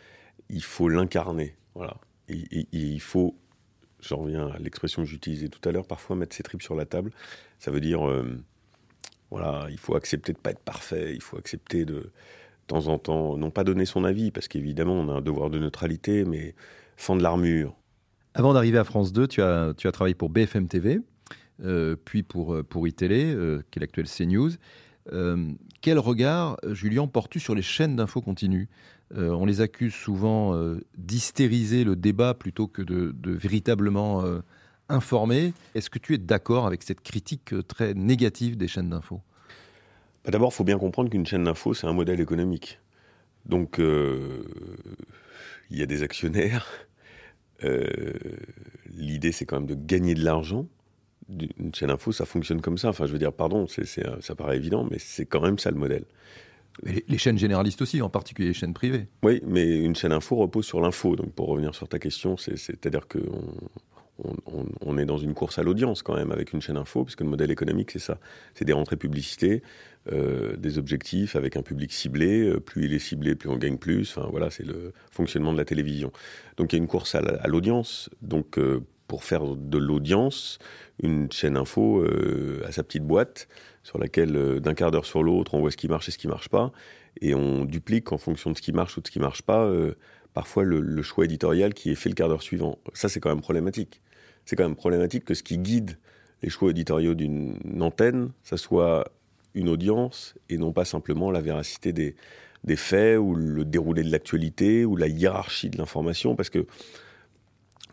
Il 0.50 0.62
faut 0.62 0.88
l'incarner, 0.88 1.54
voilà. 1.74 1.96
Et, 2.28 2.66
il 2.72 3.00
faut, 3.00 3.36
j'en 4.00 4.18
reviens 4.18 4.48
à 4.48 4.58
l'expression 4.58 5.02
que 5.02 5.08
j'utilisais 5.08 5.48
tout 5.48 5.66
à 5.68 5.72
l'heure, 5.72 5.86
parfois 5.86 6.16
mettre 6.16 6.34
ses 6.34 6.42
tripes 6.42 6.62
sur 6.62 6.74
la 6.74 6.86
table. 6.86 7.12
Ça 7.58 7.70
veut 7.70 7.80
dire, 7.80 8.06
euh, 8.08 8.38
voilà, 9.30 9.66
il 9.70 9.78
faut 9.78 9.94
accepter 9.94 10.32
de 10.32 10.38
pas 10.38 10.50
être 10.50 10.60
parfait, 10.60 11.14
il 11.14 11.22
faut 11.22 11.38
accepter 11.38 11.84
de, 11.84 11.94
de 11.94 12.10
temps 12.66 12.88
en 12.88 12.98
temps, 12.98 13.36
non 13.36 13.50
pas 13.50 13.64
donner 13.64 13.86
son 13.86 14.04
avis, 14.04 14.30
parce 14.30 14.48
qu'évidemment, 14.48 14.94
on 14.94 15.08
a 15.08 15.12
un 15.12 15.22
devoir 15.22 15.50
de 15.50 15.58
neutralité, 15.58 16.24
mais 16.24 16.54
fendre 17.02 17.22
l'armure. 17.22 17.74
Avant 18.34 18.54
d'arriver 18.54 18.78
à 18.78 18.84
France 18.84 19.12
2, 19.12 19.28
tu 19.28 19.42
as, 19.42 19.74
tu 19.76 19.86
as 19.88 19.92
travaillé 19.92 20.14
pour 20.14 20.30
BFM 20.30 20.68
TV, 20.68 21.00
euh, 21.62 21.96
puis 22.02 22.22
pour, 22.22 22.56
pour 22.64 22.88
iTélé, 22.88 23.36
qui 23.70 23.78
est 23.78 23.80
l'actuel 23.80 24.06
CNews. 24.08 24.52
Euh, 25.12 25.52
quel 25.80 25.98
regard, 25.98 26.58
Julien, 26.70 27.06
portes-tu 27.06 27.40
sur 27.40 27.54
les 27.54 27.62
chaînes 27.62 27.96
d'infos 27.96 28.20
continues? 28.20 28.68
Euh, 29.16 29.30
On 29.30 29.46
les 29.46 29.60
accuse 29.60 29.94
souvent 29.94 30.54
euh, 30.54 30.80
d'hystériser 30.96 31.84
le 31.84 31.96
débat 31.96 32.34
plutôt 32.34 32.66
que 32.66 32.82
de, 32.82 33.12
véritablement 33.30 34.24
informer. 34.88 35.52
Est-ce 35.74 35.90
que 35.90 35.98
tu 35.98 36.14
es 36.14 36.18
d'accord 36.18 36.66
avec 36.66 36.82
cette 36.82 37.00
critique 37.00 37.54
très 37.66 37.94
négative 37.94 38.56
des 38.56 38.68
chaînes 38.68 38.90
d'infos? 38.90 39.20
Bah, 40.24 40.30
D'abord, 40.30 40.50
il 40.52 40.54
faut 40.54 40.64
bien 40.64 40.78
comprendre 40.78 41.10
qu'une 41.10 41.26
chaîne 41.26 41.44
d'infos, 41.44 41.74
c'est 41.74 41.86
un 41.86 41.92
modèle 41.92 42.20
économique. 42.20 42.78
Donc, 43.46 43.78
il 43.78 44.46
y 45.70 45.82
a 45.82 45.86
des 45.86 46.02
actionnaires. 46.02 46.66
L'idée, 48.94 49.32
c'est 49.32 49.46
quand 49.46 49.56
même 49.60 49.68
de 49.68 49.74
gagner 49.74 50.14
de 50.14 50.24
l'argent 50.24 50.66
une 51.58 51.74
chaîne 51.74 51.90
info, 51.90 52.12
ça 52.12 52.24
fonctionne 52.24 52.60
comme 52.60 52.78
ça. 52.78 52.88
Enfin, 52.88 53.06
je 53.06 53.12
veux 53.12 53.18
dire, 53.18 53.32
pardon, 53.32 53.66
c'est, 53.66 53.86
ça 53.86 54.34
paraît 54.34 54.56
évident, 54.56 54.86
mais 54.90 54.98
c'est 54.98 55.26
quand 55.26 55.40
même 55.40 55.58
ça 55.58 55.70
le 55.70 55.76
modèle. 55.76 56.04
les, 56.84 57.18
chaînes 57.18 57.38
généralistes 57.38 57.82
aussi, 57.82 58.02
en 58.02 58.08
particulier 58.08 58.48
les 58.48 58.54
chaînes 58.54 58.74
privées. 58.74 59.06
Oui, 59.22 59.40
mais 59.46 59.78
une 59.78 59.94
chaîne 59.94 60.12
info 60.12 60.36
repose 60.36 60.64
sur 60.64 60.80
l'info. 60.80 61.16
Donc, 61.16 61.32
pour 61.32 61.48
revenir 61.48 61.74
sur 61.74 61.88
ta 61.88 61.98
question, 61.98 62.36
c'est, 62.36 62.86
à 62.86 62.90
on, 64.80 64.98
est 64.98 65.04
dans 65.04 65.18
une 65.18 65.34
course 65.34 65.58
à 65.58 65.62
l'audience 65.62 66.02
quand 66.02 66.14
même 66.14 66.32
avec 66.32 66.52
une 66.52 66.60
chaîne 66.60 66.76
info, 66.76 67.04
puisque 67.04 67.20
le 67.20 67.28
modèle 67.28 67.50
économique, 67.50 67.90
c'est 67.90 67.98
ça. 67.98 68.18
C'est 68.54 68.64
des 68.64 68.72
rentrées 68.72 68.96
publicités, 68.96 69.62
euh, 70.12 70.56
des 70.56 70.78
objectifs 70.78 71.36
avec 71.36 71.56
un 71.56 71.62
public 71.62 71.92
ciblé. 71.92 72.42
Euh, 72.42 72.60
plus 72.60 72.86
il 72.86 72.94
est 72.94 72.98
ciblé, 72.98 73.34
plus 73.34 73.48
on 73.48 73.56
gagne 73.56 73.78
plus. 73.78 74.16
Enfin, 74.16 74.28
voilà, 74.30 74.50
c'est 74.50 74.66
le 74.66 74.92
fonctionnement 75.10 75.52
de 75.52 75.58
la 75.58 75.64
télévision. 75.64 76.12
Donc, 76.56 76.72
il 76.72 76.76
y 76.76 76.78
a 76.78 76.82
une 76.82 76.88
course 76.88 77.14
à, 77.14 77.46
l'audience. 77.46 78.10
Donc, 78.20 78.58
euh, 78.58 78.80
pour 79.08 79.24
faire 79.24 79.44
de 79.56 79.78
l'audience, 79.78 80.58
une 81.02 81.30
chaîne 81.30 81.56
info 81.56 82.04
à 82.64 82.72
sa 82.72 82.82
petite 82.82 83.04
boîte 83.04 83.46
sur 83.82 83.98
laquelle 83.98 84.60
d'un 84.60 84.72
quart 84.72 84.90
d'heure 84.90 85.04
sur 85.04 85.22
l'autre 85.22 85.52
on 85.52 85.60
voit 85.60 85.70
ce 85.70 85.76
qui 85.76 85.88
marche 85.88 86.08
et 86.08 86.12
ce 86.12 86.16
qui 86.16 86.28
marche 86.28 86.48
pas 86.48 86.72
et 87.20 87.34
on 87.34 87.66
duplique 87.66 88.12
en 88.12 88.16
fonction 88.16 88.50
de 88.52 88.56
ce 88.56 88.62
qui 88.62 88.72
marche 88.72 88.96
ou 88.96 89.02
de 89.02 89.06
ce 89.06 89.10
qui 89.10 89.18
marche 89.18 89.42
pas 89.42 89.70
parfois 90.32 90.64
le, 90.64 91.02
choix 91.02 91.24
éditorial 91.24 91.74
qui 91.74 91.90
est 91.90 91.94
fait 91.94 92.08
le 92.08 92.14
quart 92.14 92.28
d'heure 92.28 92.42
suivant. 92.42 92.78
Ça 92.94 93.08
c'est 93.08 93.20
quand 93.20 93.28
même 93.28 93.42
problématique. 93.42 94.00
C'est 94.44 94.56
quand 94.56 94.64
même 94.64 94.76
problématique 94.76 95.24
que 95.24 95.34
ce 95.34 95.42
qui 95.42 95.58
guide 95.58 95.98
les 96.42 96.50
choix 96.50 96.70
éditoriaux 96.70 97.14
d'une 97.14 97.56
antenne, 97.80 98.30
ça 98.42 98.56
soit 98.56 99.10
une 99.54 99.68
audience 99.68 100.34
et 100.48 100.56
non 100.56 100.72
pas 100.72 100.84
simplement 100.84 101.30
la 101.30 101.40
véracité 101.40 101.92
des, 101.92 102.14
faits 102.76 103.18
ou 103.18 103.34
le 103.34 103.64
déroulé 103.64 104.02
de 104.02 104.10
l'actualité 104.10 104.84
ou 104.84 104.96
la 104.96 105.08
hiérarchie 105.08 105.70
de 105.70 105.78
l'information 105.78 106.34
parce 106.36 106.50
que 106.50 106.66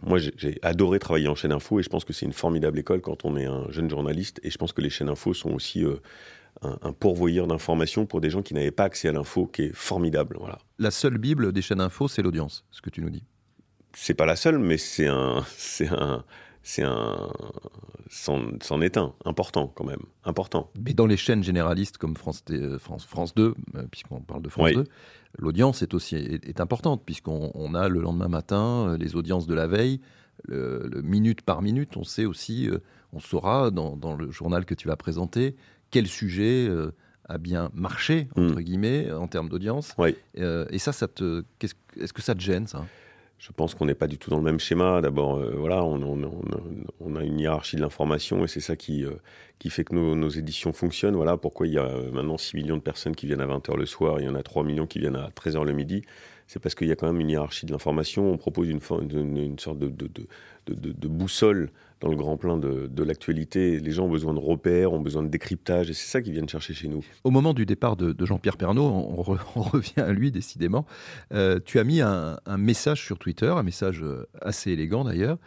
moi, 0.01 0.17
j'ai 0.17 0.57
adoré 0.61 0.97
travailler 0.97 1.27
en 1.27 1.35
chaîne 1.35 1.51
info 1.51 1.79
et 1.79 1.83
je 1.83 1.89
pense 1.89 2.05
que 2.05 2.13
c'est 2.13 2.25
une 2.25 2.33
formidable 2.33 2.79
école 2.79 3.01
quand 3.01 3.25
on 3.25 3.35
est 3.35 3.45
un 3.45 3.69
jeune 3.69 3.89
journaliste. 3.89 4.39
Et 4.43 4.49
je 4.49 4.57
pense 4.57 4.71
que 4.71 4.79
les 4.79 4.89
chaînes 4.89 5.09
info 5.09 5.33
sont 5.33 5.51
aussi 5.51 5.83
euh, 5.83 5.97
un, 6.61 6.93
pourvoyeur 6.93 7.47
d'informations 7.47 8.05
pour 8.05 8.21
des 8.21 8.29
gens 8.29 8.41
qui 8.41 8.53
n'avaient 8.53 8.71
pas 8.71 8.85
accès 8.85 9.09
à 9.09 9.11
l'info, 9.11 9.47
qui 9.47 9.63
est 9.63 9.75
formidable. 9.75 10.37
Voilà. 10.39 10.59
La 10.77 10.91
seule 10.91 11.17
bible 11.17 11.51
des 11.51 11.61
chaînes 11.61 11.81
info, 11.81 12.07
c'est 12.07 12.21
l'audience, 12.21 12.63
ce 12.71 12.81
que 12.81 12.89
tu 12.89 13.01
nous 13.01 13.09
dis. 13.09 13.23
C'est 14.01 14.13
pas 14.13 14.25
la 14.25 14.37
seule, 14.37 14.59
mais 14.59 14.77
c'est 14.77 15.07
un, 15.07 15.43
c'est 15.57 15.89
un, 15.89 16.23
c'est 16.63 16.83
un, 16.83 17.29
c'en 18.09 18.81
est 18.81 18.95
un, 18.95 19.13
important 19.25 19.71
quand 19.75 19.83
même, 19.83 19.99
important. 20.23 20.71
Mais 20.85 20.93
dans 20.93 21.05
les 21.05 21.17
chaînes 21.17 21.43
généralistes 21.43 21.97
comme 21.97 22.15
France, 22.15 22.43
euh, 22.49 22.79
France, 22.79 23.05
France 23.05 23.35
2, 23.35 23.53
euh, 23.75 23.83
puisqu'on 23.91 24.21
parle 24.21 24.41
de 24.41 24.47
France 24.47 24.71
2, 24.71 24.85
l'audience 25.37 25.81
est 25.81 25.93
aussi 25.93 26.15
est, 26.15 26.61
importante, 26.61 27.03
puisqu'on 27.05 27.73
a 27.75 27.89
le 27.89 27.99
lendemain 27.99 28.29
matin 28.29 28.87
euh, 28.87 28.97
les 28.97 29.17
audiences 29.17 29.47
de 29.47 29.53
la 29.53 29.67
veille, 29.67 29.99
le, 30.47 31.01
minute 31.03 31.41
par 31.41 31.61
minute, 31.61 31.97
on 31.97 32.05
sait 32.05 32.25
aussi, 32.25 32.69
on 33.11 33.19
saura 33.19 33.69
dans, 33.69 34.15
le 34.15 34.31
journal 34.31 34.63
que 34.63 34.73
tu 34.73 34.87
vas 34.87 34.95
présenter 34.95 35.57
quel 35.91 36.07
sujet 36.07 36.69
a 37.27 37.37
bien 37.37 37.69
marché, 37.73 38.29
entre 38.37 38.55
mm. 38.55 38.63
guillemets, 38.63 39.11
en 39.11 39.27
termes 39.27 39.49
d'audience. 39.49 39.93
et 40.35 40.79
ça, 40.79 40.93
ça 40.93 41.09
te, 41.09 41.43
est-ce 41.59 42.13
que 42.13 42.21
ça 42.21 42.33
te 42.33 42.39
gêne, 42.39 42.67
ça? 42.67 42.85
Je 43.39 43.53
pense 43.53 43.73
qu'on 43.73 43.85
n'est 43.85 43.95
pas 43.95 44.07
du 44.07 44.17
tout 44.17 44.29
dans 44.29 44.37
le 44.37 44.43
même 44.43 44.59
schéma. 44.59 44.99
D'abord, 45.01 45.37
euh, 45.37 45.53
voilà, 45.57 45.83
on, 45.83 47.15
a 47.15 47.23
une 47.23 47.39
hiérarchie 47.39 47.77
de 47.77 47.81
l'information 47.81 48.43
et 48.43 48.47
c'est 48.47 48.59
ça 48.59 48.75
qui, 48.75 49.05
euh, 49.05 49.15
fait 49.69 49.85
que 49.85 49.95
nos, 49.95 50.29
éditions 50.29 50.73
fonctionnent. 50.73 51.15
Voilà 51.15 51.37
pourquoi 51.37 51.65
il 51.65 51.73
y 51.73 51.77
a 51.77 51.85
euh, 51.85 52.11
maintenant 52.11 52.37
6 52.37 52.57
millions 52.57 52.75
de 52.75 52.81
personnes 52.81 53.15
qui 53.15 53.27
viennent 53.27 53.41
à 53.41 53.47
20h 53.47 53.77
le 53.77 53.85
soir, 53.85 54.19
il 54.19 54.25
y 54.25 54.29
en 54.29 54.35
a 54.35 54.43
3 54.43 54.65
millions 54.65 54.87
qui 54.87 54.99
viennent 54.99 55.15
à 55.15 55.29
13h 55.29 55.63
le 55.63 55.71
midi. 55.71 56.03
C'est 56.49 56.59
parce 56.59 56.73
qu'il 56.73 56.87
y 56.87 56.91
a 56.91 56.95
quand 56.95 57.05
même 57.05 57.21
une 57.21 57.29
hiérarchie 57.29 57.67
de 57.67 57.71
l'information. 57.71 58.31
On 58.31 58.37
propose 58.37 58.69
une, 58.69 58.81
sorte 59.59 59.77
de 59.77 61.07
boussole 61.07 61.69
dans 62.01 62.07
le 62.07 62.15
grand 62.15 62.37
plein 62.37 62.57
de, 62.57 63.03
l'actualité. 63.03 63.79
Les 63.79 63.91
gens 63.91 64.05
ont 64.05 64.09
besoin 64.09 64.33
de 64.33 64.39
repères, 64.39 64.93
ont 64.93 64.99
besoin 64.99 65.23
de 65.23 65.27
décryptage, 65.27 65.89
et 65.89 65.93
c'est 65.93 66.07
ça 66.07 66.21
qu'ils 66.21 66.33
viennent 66.33 66.49
chercher 66.49 66.73
chez 66.73 66.87
nous. 66.87 67.03
Au 67.23 67.31
moment 67.31 67.53
du 67.53 67.65
départ 67.65 67.95
de, 67.95 68.15
Jean-Pierre 68.25 68.57
Pernaud, 68.57 68.83
on, 69.55 69.61
revient 69.61 69.99
à 69.99 70.11
lui 70.11 70.31
décidément, 70.31 70.85
euh, 71.33 71.59
tu 71.63 71.79
as 71.79 71.83
mis 71.83 72.01
un, 72.01 72.37
message 72.57 73.03
sur 73.03 73.19
Twitter, 73.19 73.47
un 73.47 73.63
message 73.63 74.01
euh, 74.03 74.27
assez 74.41 74.71
élégant 74.71 75.03
d'ailleurs, 75.03 75.37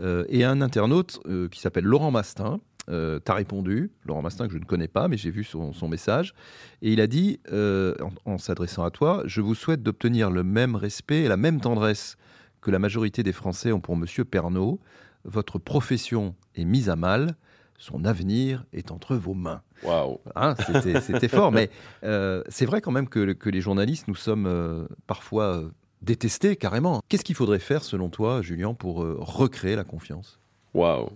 euh, 0.00 0.24
et 0.28 0.44
un 0.44 0.60
internaute 0.60 1.20
qui 1.50 1.60
s'appelle 1.60 1.84
Laurent 1.84 2.10
Mastin, 2.10 2.60
euh, 2.88 3.18
t'as 3.18 3.34
répondu, 3.34 3.90
Laurent 4.04 4.22
Mastin, 4.22 4.46
que 4.46 4.52
je 4.52 4.58
ne 4.58 4.64
connais 4.64 4.88
pas, 4.88 5.08
mais 5.08 5.16
j'ai 5.16 5.30
vu 5.30 5.44
son, 5.44 5.72
message. 5.88 6.34
Et 6.80 6.92
il 6.92 7.00
a 7.00 7.06
dit, 7.06 7.40
en, 7.50 8.10
en 8.24 8.38
s'adressant 8.38 8.84
à 8.84 8.90
toi, 8.90 9.22
Je 9.26 9.40
vous 9.40 9.54
souhaite 9.54 9.82
d'obtenir 9.82 10.30
le 10.30 10.42
même 10.42 10.76
respect 10.76 11.22
et 11.22 11.28
la 11.28 11.36
même 11.36 11.60
tendresse 11.60 12.16
que 12.60 12.70
la 12.70 12.78
majorité 12.78 13.22
des 13.22 13.32
Français 13.32 13.72
ont 13.72 13.80
pour 13.80 13.96
Monsieur 13.96 14.24
Pernaud 14.24 14.80
votre 15.24 15.58
profession 15.58 16.34
est 16.54 16.64
mise 16.64 16.88
à 16.88 16.96
mal, 16.96 17.36
son 17.78 18.04
avenir 18.04 18.64
est 18.72 18.90
entre 18.90 19.16
vos 19.16 19.34
mains. 19.34 19.62
Waouh 19.82 20.18
hein, 20.36 20.54
C'était 21.00 21.28
fort, 21.28 21.50
mais 21.52 21.70
euh, 22.04 22.42
c'est 22.48 22.66
vrai 22.66 22.80
quand 22.80 22.92
même 22.92 23.08
que, 23.08 23.48
les 23.48 23.60
journalistes, 23.60 24.08
nous 24.08 24.14
sommes 24.14 24.46
euh, 24.46 24.86
parfois 25.06 25.56
euh, 25.56 25.70
détestés 26.00 26.56
carrément. 26.56 27.02
Qu'est-ce 27.08 27.24
qu'il 27.24 27.34
faudrait 27.34 27.58
faire, 27.58 27.82
selon 27.82 28.08
toi, 28.08 28.42
Julien, 28.42 28.74
pour 28.74 28.98
recréer 28.98 29.76
la 29.76 29.84
confiance? 29.84 30.40
Waouh 30.74 31.10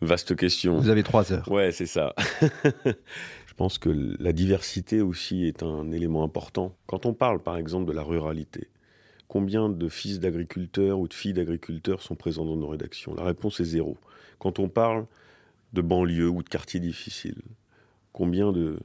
Vaste 0.00 0.36
question. 0.36 0.78
Vous 0.78 0.88
avez 0.88 1.02
trois 1.02 1.32
heures. 1.32 1.50
Ouais, 1.50 1.72
c'est 1.72 1.86
ça. 1.86 2.14
Je 2.84 3.54
pense 3.56 3.78
que 3.78 3.88
la 4.20 4.32
diversité 4.32 5.00
aussi 5.00 5.46
est 5.46 5.62
un 5.62 5.90
élément 5.90 6.22
important. 6.22 6.76
Quand 6.86 7.06
on 7.06 7.14
parle, 7.14 7.42
par 7.42 7.56
exemple, 7.56 7.86
de 7.86 7.92
la 7.92 8.02
ruralité, 8.02 8.68
Combien 9.28 9.68
de 9.68 9.88
fils 9.88 10.20
d'agriculteurs 10.20 11.00
ou 11.00 11.08
de 11.08 11.14
filles 11.14 11.32
d'agriculteurs 11.32 12.00
sont 12.00 12.14
présents 12.14 12.44
dans 12.44 12.56
nos 12.56 12.68
rédactions? 12.68 13.14
La 13.14 13.24
réponse 13.24 13.58
est 13.58 13.64
zéro. 13.64 13.96
Quand 14.38 14.60
on 14.60 14.68
parle 14.68 15.06
de 15.72 15.82
banlieues 15.82 16.28
ou 16.28 16.42
de 16.42 16.48
quartiers 16.48 16.78
difficiles, 16.78 17.42
combien 18.12 18.52
de, 18.52 18.78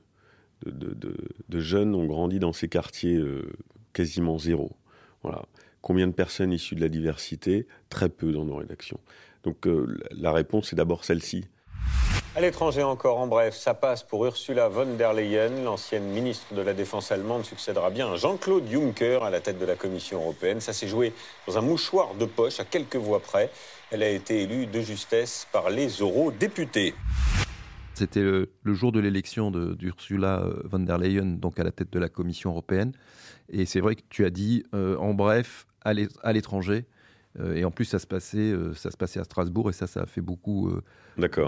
de, 0.66 1.60
jeunes 1.60 1.94
ont 1.94 2.06
grandi 2.06 2.40
dans 2.40 2.54
ces 2.54 2.68
quartiers 2.68 3.18
euh, 3.18 3.52
quasiment 3.94 4.40
zéro? 4.40 4.72
Voilà. 5.22 5.46
Combien 5.82 6.08
de 6.08 6.14
personnes 6.14 6.52
issues 6.52 6.76
de 6.76 6.82
la 6.82 6.90
diversité? 6.90 7.68
Très 7.90 8.10
peu 8.10 8.32
dans 8.32 8.46
nos 8.46 8.56
rédactions. 8.56 9.00
Donc 9.44 9.68
euh, 9.68 9.98
la 10.12 10.32
réponse 10.32 10.74
est 10.74 10.76
d'abord 10.76 11.04
celle-ci. 11.04 11.46
À 12.34 12.40
l'étranger 12.40 12.82
encore, 12.82 13.20
en 13.20 13.28
bref, 13.28 13.56
ça 13.56 13.74
passe 13.74 14.04
pour 14.04 14.26
Ursula 14.26 14.70
von 14.70 14.96
der 14.96 15.14
Leyen. 15.14 15.66
L'ancienne 15.66 16.06
ministre 16.06 16.54
de 16.54 16.62
la 16.62 16.74
Défense 16.74 17.12
allemande 17.12 17.44
succédera 17.44 17.90
bien 17.90 18.14
à 18.14 18.16
Jean-Claude 18.16 18.70
Juncker 18.72 19.22
à 19.22 19.30
la 19.30 19.42
tête 19.42 19.60
de 19.60 19.66
la 19.66 19.76
Commission 19.76 20.22
européenne. 20.22 20.62
Ça 20.62 20.72
s'est 20.72 20.88
joué 20.88 21.12
dans 21.46 21.58
un 21.58 21.62
mouchoir 21.62 22.16
de 22.16 22.24
poche 22.24 22.62
à 22.62 22.64
quelques 22.64 22.96
voix 22.96 23.20
près. 23.20 23.50
Elle 23.92 24.02
a 24.02 24.10
été 24.10 24.44
élue 24.44 24.66
de 24.66 24.80
justesse 24.80 25.46
par 25.52 25.70
les 25.70 25.90
eurodéputés. 25.90 26.94
C'était 27.96 28.22
le, 28.22 28.48
jour 28.66 28.94
de 28.94 29.02
l'élection 29.02 29.52
d'Ursula 29.52 30.40
euh, 30.40 30.62
von 30.64 30.80
der 30.80 31.00
Leyen, 31.00 31.26
donc 31.26 31.60
à 31.60 31.66
la 31.66 31.72
tête 31.72 31.92
de 31.92 32.00
la 32.00 32.08
Commission 32.08 32.52
européenne. 32.52 32.94
Et 33.50 33.66
c'est 33.66 33.82
vrai 33.82 33.96
que 33.96 34.04
tu 34.10 34.24
as 34.24 34.30
dit, 34.30 34.64
euh, 34.74 34.96
en 34.96 35.14
bref, 35.14 35.68
à 35.82 35.94
l'étranger, 36.32 36.86
et 37.56 37.64
en 37.64 37.72
plus, 37.72 37.86
ça 37.86 38.00
se, 38.00 38.08
passait, 38.08 38.54
ça 38.76 38.92
se 38.92 38.98
passait 38.98 39.20
à 39.20 39.24
Strasbourg 39.24 39.70
et 39.70 39.74
ça, 39.74 39.88
ça 39.88 40.02
a 40.02 40.06
fait 40.06 40.22
beaucoup, 40.22 40.72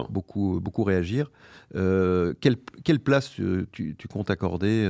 beaucoup, 0.10 0.60
beaucoup 0.62 0.84
réagir. 0.84 1.32
Quelle, 1.74 2.56
quelle, 2.84 3.00
place 3.00 3.32
tu, 3.72 3.96
tu 3.98 4.08
comptes 4.08 4.30
accorder 4.30 4.90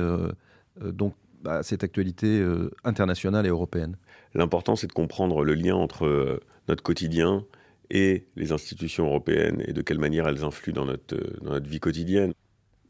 donc, 0.80 1.14
à 1.44 1.62
cette 1.62 1.82
actualité 1.82 2.46
internationale 2.84 3.44
et 3.46 3.50
européenne? 3.50 3.96
L'important, 4.34 4.76
c'est 4.76 4.86
de 4.86 4.92
comprendre 4.92 5.44
le 5.44 5.54
lien 5.54 5.74
entre 5.74 6.40
notre 6.68 6.82
quotidien 6.82 7.44
et 7.90 8.26
les 8.36 8.52
institutions 8.52 9.06
européennes 9.06 9.62
et 9.66 9.72
de 9.72 9.82
quelle 9.82 9.98
manière 9.98 10.28
elles 10.28 10.44
influent 10.44 10.74
dans 10.74 10.86
notre, 10.86 11.16
dans 11.42 11.52
notre 11.52 11.68
vie 11.68 11.80
quotidienne. 11.80 12.32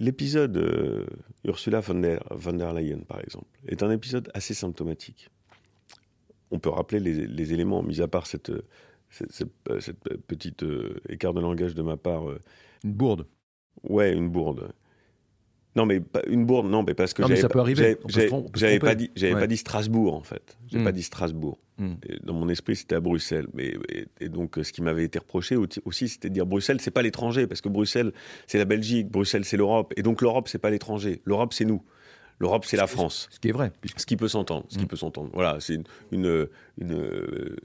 L'épisode 0.01 0.57
euh, 0.57 1.07
Ursula 1.45 1.81
von 1.81 1.95
der, 1.95 2.21
von 2.31 2.55
der, 2.55 2.73
Leyen, 2.73 3.01
par 3.07 3.21
exemple, 3.21 3.47
est 3.67 3.83
un 3.83 3.90
épisode 3.90 4.29
assez 4.35 4.55
symptomatique. 4.55 5.31
On 6.51 6.59
peut 6.59 6.71
rappeler 6.71 7.01
les, 7.01 7.53
éléments, 7.53 7.83
mis 7.83 8.01
à 8.01 8.09
part 8.09 8.27
cette, 8.27 8.53
cette, 9.11 9.49
petite 10.27 10.63
euh, 10.63 11.01
écart 11.09 11.35
de 11.35 11.41
langage 11.41 11.75
de 11.75 11.83
ma 11.83 11.97
part. 11.97 12.29
Euh, 12.29 12.41
une 12.85 12.93
bourde. 12.93 13.27
Ouais, 13.83 14.13
une 14.13 14.29
bourde. 14.29 14.73
Non, 15.77 15.87
mais 15.87 16.01
une 16.29 16.47
bourde, 16.47 16.69
non, 16.69 16.85
mais 16.85 16.95
parce 16.95 17.15
que 17.15 17.23
j'avais 17.27 18.79
pas 18.79 18.95
dit, 18.95 19.11
j'avais 19.17 19.33
pas 19.33 19.47
dit 19.49 19.57
Strasbourg 19.57 20.15
en 20.15 20.23
fait. 20.23 20.57
J'ai 20.69 20.79
n'ai 20.79 20.85
pas 20.85 20.91
hmm. 20.91 20.95
dit 20.95 21.03
Strasbourg. 21.03 21.59
Hmm. 21.79 21.95
Dans 22.23 22.35
mon 22.35 22.49
esprit, 22.49 22.77
c'était 22.77 22.95
à 22.95 23.01
Bruxelles. 23.01 23.49
Mais 23.55 23.75
et, 24.21 24.29
donc, 24.29 24.59
ce 24.63 24.73
qui 24.73 24.83
m'avait 24.83 25.05
été 25.05 25.19
reproché 25.19 25.57
aussi, 25.57 26.09
c'était 26.09 26.29
de 26.29 26.35
dire 26.35 26.47
Bruxelles, 26.47 26.81
c'est 26.81 26.93
pas 26.93 27.03
l'étranger, 27.03 27.49
parce 27.49 27.61
que 27.61 27.69
Bruxelles, 27.69 28.13
c'est 28.47 28.59
la 28.59 28.65
Belgique, 28.65 29.11
Bruxelles, 29.11 29.45
c'est 29.45 29.57
l'Europe, 29.57 29.93
et 29.97 30.03
donc 30.03 30.23
l'Europe, 30.23 30.49
c'est 30.49 30.59
pas 30.59 30.71
l'étranger. 30.71 31.21
L'Europe, 31.25 31.53
c'est 31.53 31.65
nous. 31.65 31.83
L'Europe, 32.38 32.64
c'est 32.64 32.77
la 32.77 32.87
France. 32.87 33.29
Ce 33.31 33.38
qui 33.38 33.49
est 33.49 33.53
vrai. 33.53 33.73
Ce 33.97 34.07
qui 34.07 34.16
peut 34.16 34.29
s'entendre. 34.29 34.66
Ce 34.68 34.79
qui 34.79 34.85
hmm. 34.85 34.88
peut 34.88 34.97
s'entendre. 34.97 35.31
Voilà, 35.33 35.59
c'est 35.61 35.79
une, 36.11 36.49
une 36.79 37.57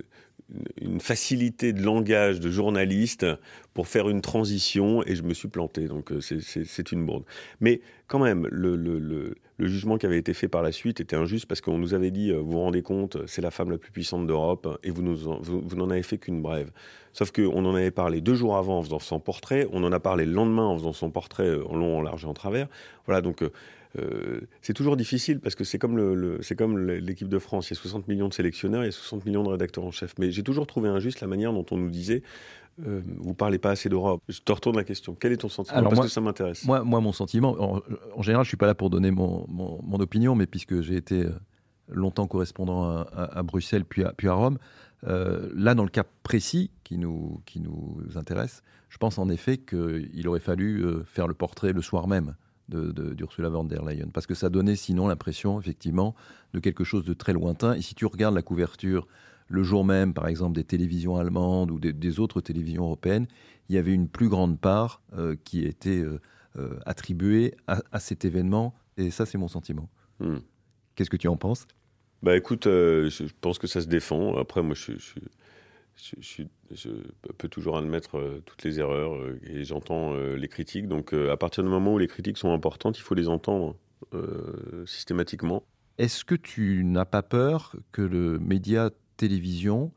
une 0.82 1.00
facilité 1.00 1.74
de 1.74 1.82
langage 1.82 2.40
de 2.40 2.50
journaliste 2.50 3.26
pour 3.74 3.88
faire 3.88 4.10
une 4.10 4.22
transition 4.22 5.04
et 5.06 5.16
je 5.16 5.24
me 5.24 5.34
suis 5.34 5.48
planté. 5.48 5.88
Donc 5.88 6.12
euh, 6.12 6.20
c'est 6.22 6.92
une 6.92 7.06
bourde. 7.06 7.24
Mais 7.60 7.82
quand 8.08 8.20
même, 8.20 8.48
le, 8.52 8.76
le, 8.76 9.00
le, 9.00 9.36
jugement 9.60 9.98
qui 9.98 10.06
avait 10.06 10.18
été 10.18 10.34
fait 10.34 10.48
par 10.48 10.64
la 10.64 10.72
suite 10.72 11.00
était 11.00 11.16
injuste 11.16 11.46
parce 11.46 11.62
qu'on 11.62 11.78
nous 11.78 11.94
avait 11.94 12.12
dit, 12.12 12.32
euh, 12.32 12.38
vous 12.38 12.52
vous 12.52 12.60
rendez 12.60 12.82
compte, 12.82 13.18
c'est 13.28 13.42
la 13.42 13.52
femme 13.52 13.70
la 13.70 13.78
plus 13.78 13.92
puissante 13.92 14.26
d'Europe 14.26 14.80
et 14.84 14.90
vous 14.90 15.02
n'en 15.02 15.40
vous, 15.42 15.62
vous 15.64 15.92
avez 15.92 16.04
fait 16.04 16.18
qu'une 16.18 16.42
brève. 16.42 16.72
Sauf 17.14 17.32
qu'on 17.32 17.66
en 17.66 17.76
avait 17.76 17.92
parlé 17.92 18.22
deux 18.22 18.36
jours 18.36 18.58
avant 18.58 18.80
en 18.80 18.84
faisant 18.84 19.00
son 19.00 19.20
portrait, 19.20 19.68
on 19.72 19.84
en 19.84 19.92
a 19.92 20.00
parlé 20.00 20.26
le 20.26 20.32
lendemain 20.32 20.66
en 20.66 20.78
faisant 20.78 20.94
son 20.94 21.12
portrait 21.12 21.48
euh, 21.48 21.68
en 21.68 21.76
long, 21.76 22.00
en 22.00 22.02
large 22.02 22.24
et 22.24 22.28
en 22.28 22.34
travers. 22.34 22.68
Voilà, 23.06 23.22
donc 23.22 23.44
euh, 23.98 24.42
c'est 24.62 24.74
toujours 24.74 24.98
difficile 24.98 25.40
parce 25.40 25.56
que 25.56 25.64
c'est 25.64 25.80
comme, 25.80 25.98
le, 25.98 26.40
c'est 26.42 26.56
comme 26.56 26.80
l'équipe 26.80 27.28
de 27.28 27.40
France. 27.40 27.70
Il 27.70 27.74
y 27.74 27.78
a 27.78 27.82
60 27.82 28.08
millions 28.08 28.28
de 28.28 28.34
sélectionneurs, 28.34 28.84
il 28.84 28.88
y 28.88 28.90
a 28.90 28.92
60 28.92 29.26
millions 29.26 29.44
de 29.44 29.50
rédacteurs 29.50 29.84
en 29.84 29.92
chef. 29.92 30.14
Mais 30.20 30.32
j'ai 30.32 30.44
toujours 30.44 30.68
trouvé 30.68 30.90
injuste 30.90 31.22
la 31.22 31.28
manière 31.28 31.54
dont 31.54 31.66
on 31.72 31.78
nous 31.78 31.90
disait 31.90 32.22
euh, 32.88 33.02
vous 33.18 33.34
parlez 33.34 33.58
pas 33.58 33.72
assez 33.72 33.90
d'Europe. 33.90 34.22
Je 34.30 34.40
te 34.40 34.52
retourne 34.52 34.78
la 34.78 34.84
question. 34.84 35.16
Quel 35.20 35.32
est 35.32 35.38
ton 35.38 35.50
sentiment? 35.50 35.78
Alors 35.78 35.92
Parce 35.92 36.08
que 36.08 36.12
ça 36.12 36.22
m'intéresse. 36.22 36.66
Moi, 36.66 36.84
moi, 36.84 37.02
mon 37.02 37.12
sentiment, 37.12 37.56
en, 37.60 38.22
général, 38.22 38.46
je 38.46 38.50
suis 38.50 38.58
pas 38.58 38.68
là 38.68 38.76
pour 38.76 38.90
donner 38.90 39.12
mon, 39.12 39.46
mon, 39.50 40.00
opinion, 40.00 40.36
mais 40.36 40.46
puisque 40.46 40.82
j'ai 40.82 40.96
été 40.96 41.26
euh, 41.26 41.32
longtemps 41.90 42.28
correspondant 42.28 43.06
à, 43.12 43.44
Bruxelles 43.44 43.86
puis 43.86 44.04
à, 44.04 44.14
puis 44.14 44.28
à 44.28 44.34
Rome, 44.34 44.60
euh, 45.08 45.50
là, 45.56 45.76
dans 45.76 45.84
le 45.84 45.90
cas 45.90 46.06
précis 46.24 46.72
qui 46.84 46.98
nous, 46.98 47.42
qui 47.46 47.60
nous 47.60 47.98
intéresse, 48.16 48.64
je 48.90 48.98
pense 48.98 49.18
en 49.18 49.30
effet 49.30 49.58
qu'il 49.58 50.28
aurait 50.28 50.40
fallu 50.40 50.84
faire 51.06 51.28
le 51.28 51.34
portrait 51.34 51.74
le 51.74 51.82
soir 51.82 52.08
même 52.08 52.36
d'Ursula 52.70 53.50
von 53.50 53.64
der 53.64 53.84
Leyen, 53.84 54.10
parce 54.14 54.28
que 54.28 54.36
ça 54.36 54.50
donnait 54.50 54.76
sinon 54.76 55.08
l'impression, 55.08 55.60
effectivement, 55.60 56.16
de 56.54 56.60
quelque 56.60 56.84
chose 56.84 57.04
de 57.06 57.14
très 57.14 57.34
lointain. 57.34 57.74
Et 57.74 57.82
si 57.82 57.96
tu 57.96 58.06
regardes 58.06 58.36
la 58.36 58.42
couverture 58.42 59.08
le 59.50 59.64
jour 59.64 59.84
même, 59.84 60.14
par 60.14 60.28
exemple, 60.28 60.56
des 60.56 60.64
télévisions 60.64 61.18
allemandes 61.18 61.72
ou 61.72 61.80
des, 61.80 62.20
autres 62.20 62.40
télévisions 62.40 62.84
européennes, 62.84 63.28
il 63.68 63.76
y 63.76 63.78
avait 63.78 63.94
une 63.94 64.08
plus 64.08 64.30
grande 64.30 64.60
part 64.60 65.02
euh, 65.18 65.36
qui 65.44 65.64
était 65.66 66.00
euh, 66.00 66.20
euh, 66.58 66.80
attribuée 66.86 67.56
à, 67.68 68.00
cet 68.00 68.26
événement. 68.26 68.76
Et 68.98 69.12
ça, 69.12 69.26
c'est 69.26 69.38
mon 69.38 69.48
sentiment. 69.48 69.90
Hmm. 70.20 70.38
Qu'est-ce 70.96 71.10
que 71.10 71.18
tu 71.18 71.28
en 71.28 71.38
penses? 71.38 71.68
Bah 72.22 72.36
écoute, 72.36 72.66
je 72.66 73.24
pense 73.40 73.58
que 73.60 73.68
ça 73.68 73.80
se 73.80 73.88
défend. 73.88 74.38
Après, 74.38 74.62
moi, 74.62 74.76
je, 74.76 74.92
je, 76.02 76.16
je, 76.20 76.44
je, 76.72 76.90
peux 77.38 77.48
toujours 77.48 77.78
admettre 77.78 78.18
euh, 78.18 78.42
toutes 78.46 78.64
les 78.64 78.80
erreurs 78.80 79.16
euh, 79.16 79.40
et 79.44 79.64
j'entends 79.64 80.14
euh, 80.14 80.36
les 80.36 80.48
critiques. 80.48 80.88
Donc 80.88 81.14
à 81.14 81.38
partir 81.38 81.64
du 81.64 81.70
moment 81.70 81.94
où 81.94 81.98
les 81.98 82.08
critiques 82.08 82.38
sont 82.38 82.54
importantes, 82.54 82.98
il 82.98 83.02
faut 83.02 83.16
les 83.16 83.28
entendre 83.28 83.76
systématiquement. 84.86 85.64
Est-ce 85.98 86.24
que 86.24 86.36
tu 86.36 86.84
n'as 86.86 87.06
pas 87.06 87.22
peur 87.22 87.76
que 87.92 88.02
le 88.02 88.40
média 88.40 88.90
télévision 89.18 89.92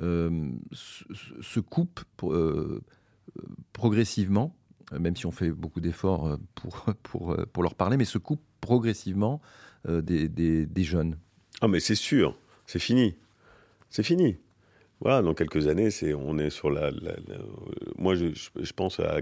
se, 0.00 1.60
coupe 1.60 2.00
progressivement, 3.74 4.56
même 4.98 5.14
si 5.14 5.26
on 5.26 5.30
fait 5.30 5.50
beaucoup 5.50 5.80
d'efforts 5.80 6.38
pour, 6.54 6.86
pour, 7.02 7.36
pour, 7.52 7.62
leur 7.62 7.74
parler, 7.74 7.98
mais 7.98 8.06
se 8.06 8.18
coupe 8.18 8.42
progressivement 8.62 9.40
des, 9.86 10.28
des, 10.28 10.64
des 10.64 10.84
jeunes? 10.84 11.18
Ah 11.60 11.68
mais 11.68 11.78
c'est 11.78 11.94
sûr, 11.94 12.36
c'est 12.66 12.80
fini. 12.80 13.14
C'est 13.90 14.02
fini. 14.02 14.38
Voilà, 15.02 15.20
dans 15.20 15.34
quelques 15.34 15.66
années, 15.66 15.90
c'est, 15.90 16.14
on 16.14 16.38
est 16.38 16.50
sur 16.50 16.70
la. 16.70 16.92
moi, 17.98 18.14
je, 18.14 18.26
je, 18.60 18.72
pense 18.72 19.00
à, 19.00 19.20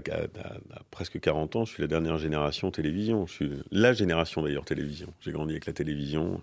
presque 0.91 1.19
40 1.19 1.55
ans, 1.55 1.65
je 1.65 1.73
suis 1.73 1.81
la 1.81 1.87
dernière 1.87 2.19
génération 2.19 2.69
télévision. 2.69 3.25
Je 3.25 3.33
suis 3.33 3.51
la 3.71 3.91
génération 3.91 4.43
d'ailleurs 4.43 4.63
télévision. 4.63 5.11
J'ai 5.21 5.31
grandi 5.31 5.53
avec 5.53 5.65
la 5.65 5.73
télévision, 5.73 6.39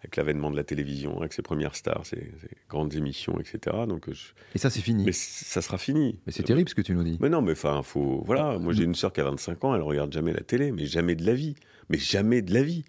avec 0.00 0.16
l'avènement 0.16 0.50
de 0.50 0.56
la 0.56 0.64
télévision, 0.64 1.20
avec 1.20 1.32
ses 1.32 1.42
premières 1.42 1.76
stars, 1.76 2.04
ses, 2.04 2.32
grandes 2.68 2.94
émissions, 2.96 3.38
etc. 3.38 3.76
Donc, 3.86 4.08
Et 4.52 4.58
ça, 4.58 4.68
c'est 4.68 4.80
fini. 4.80 5.04
Mais 5.04 5.12
ça 5.12 5.62
sera 5.62 5.78
fini. 5.78 6.18
Mais 6.26 6.32
c'est 6.32 6.42
terrible 6.42 6.68
ce 6.68 6.74
que 6.74 6.82
tu 6.82 6.92
nous 6.94 7.04
dis. 7.04 7.18
Mais 7.20 7.28
non, 7.28 7.40
mais 7.40 7.52
enfin, 7.52 7.84
faut. 7.84 8.24
Voilà, 8.26 8.58
moi 8.58 8.72
j'ai 8.72 8.82
une 8.82 8.96
sœur 8.96 9.12
qui 9.12 9.20
a 9.20 9.24
25 9.24 9.62
ans, 9.64 9.76
elle 9.76 9.82
regarde 9.82 10.12
jamais 10.12 10.32
la 10.32 10.42
télé, 10.42 10.72
mais 10.72 10.86
jamais 10.86 11.14
de 11.14 11.24
la 11.24 11.34
vie. 11.34 11.54
Mais 11.88 11.98
jamais 11.98 12.42
de 12.42 12.52
la 12.52 12.64
vie. 12.64 12.84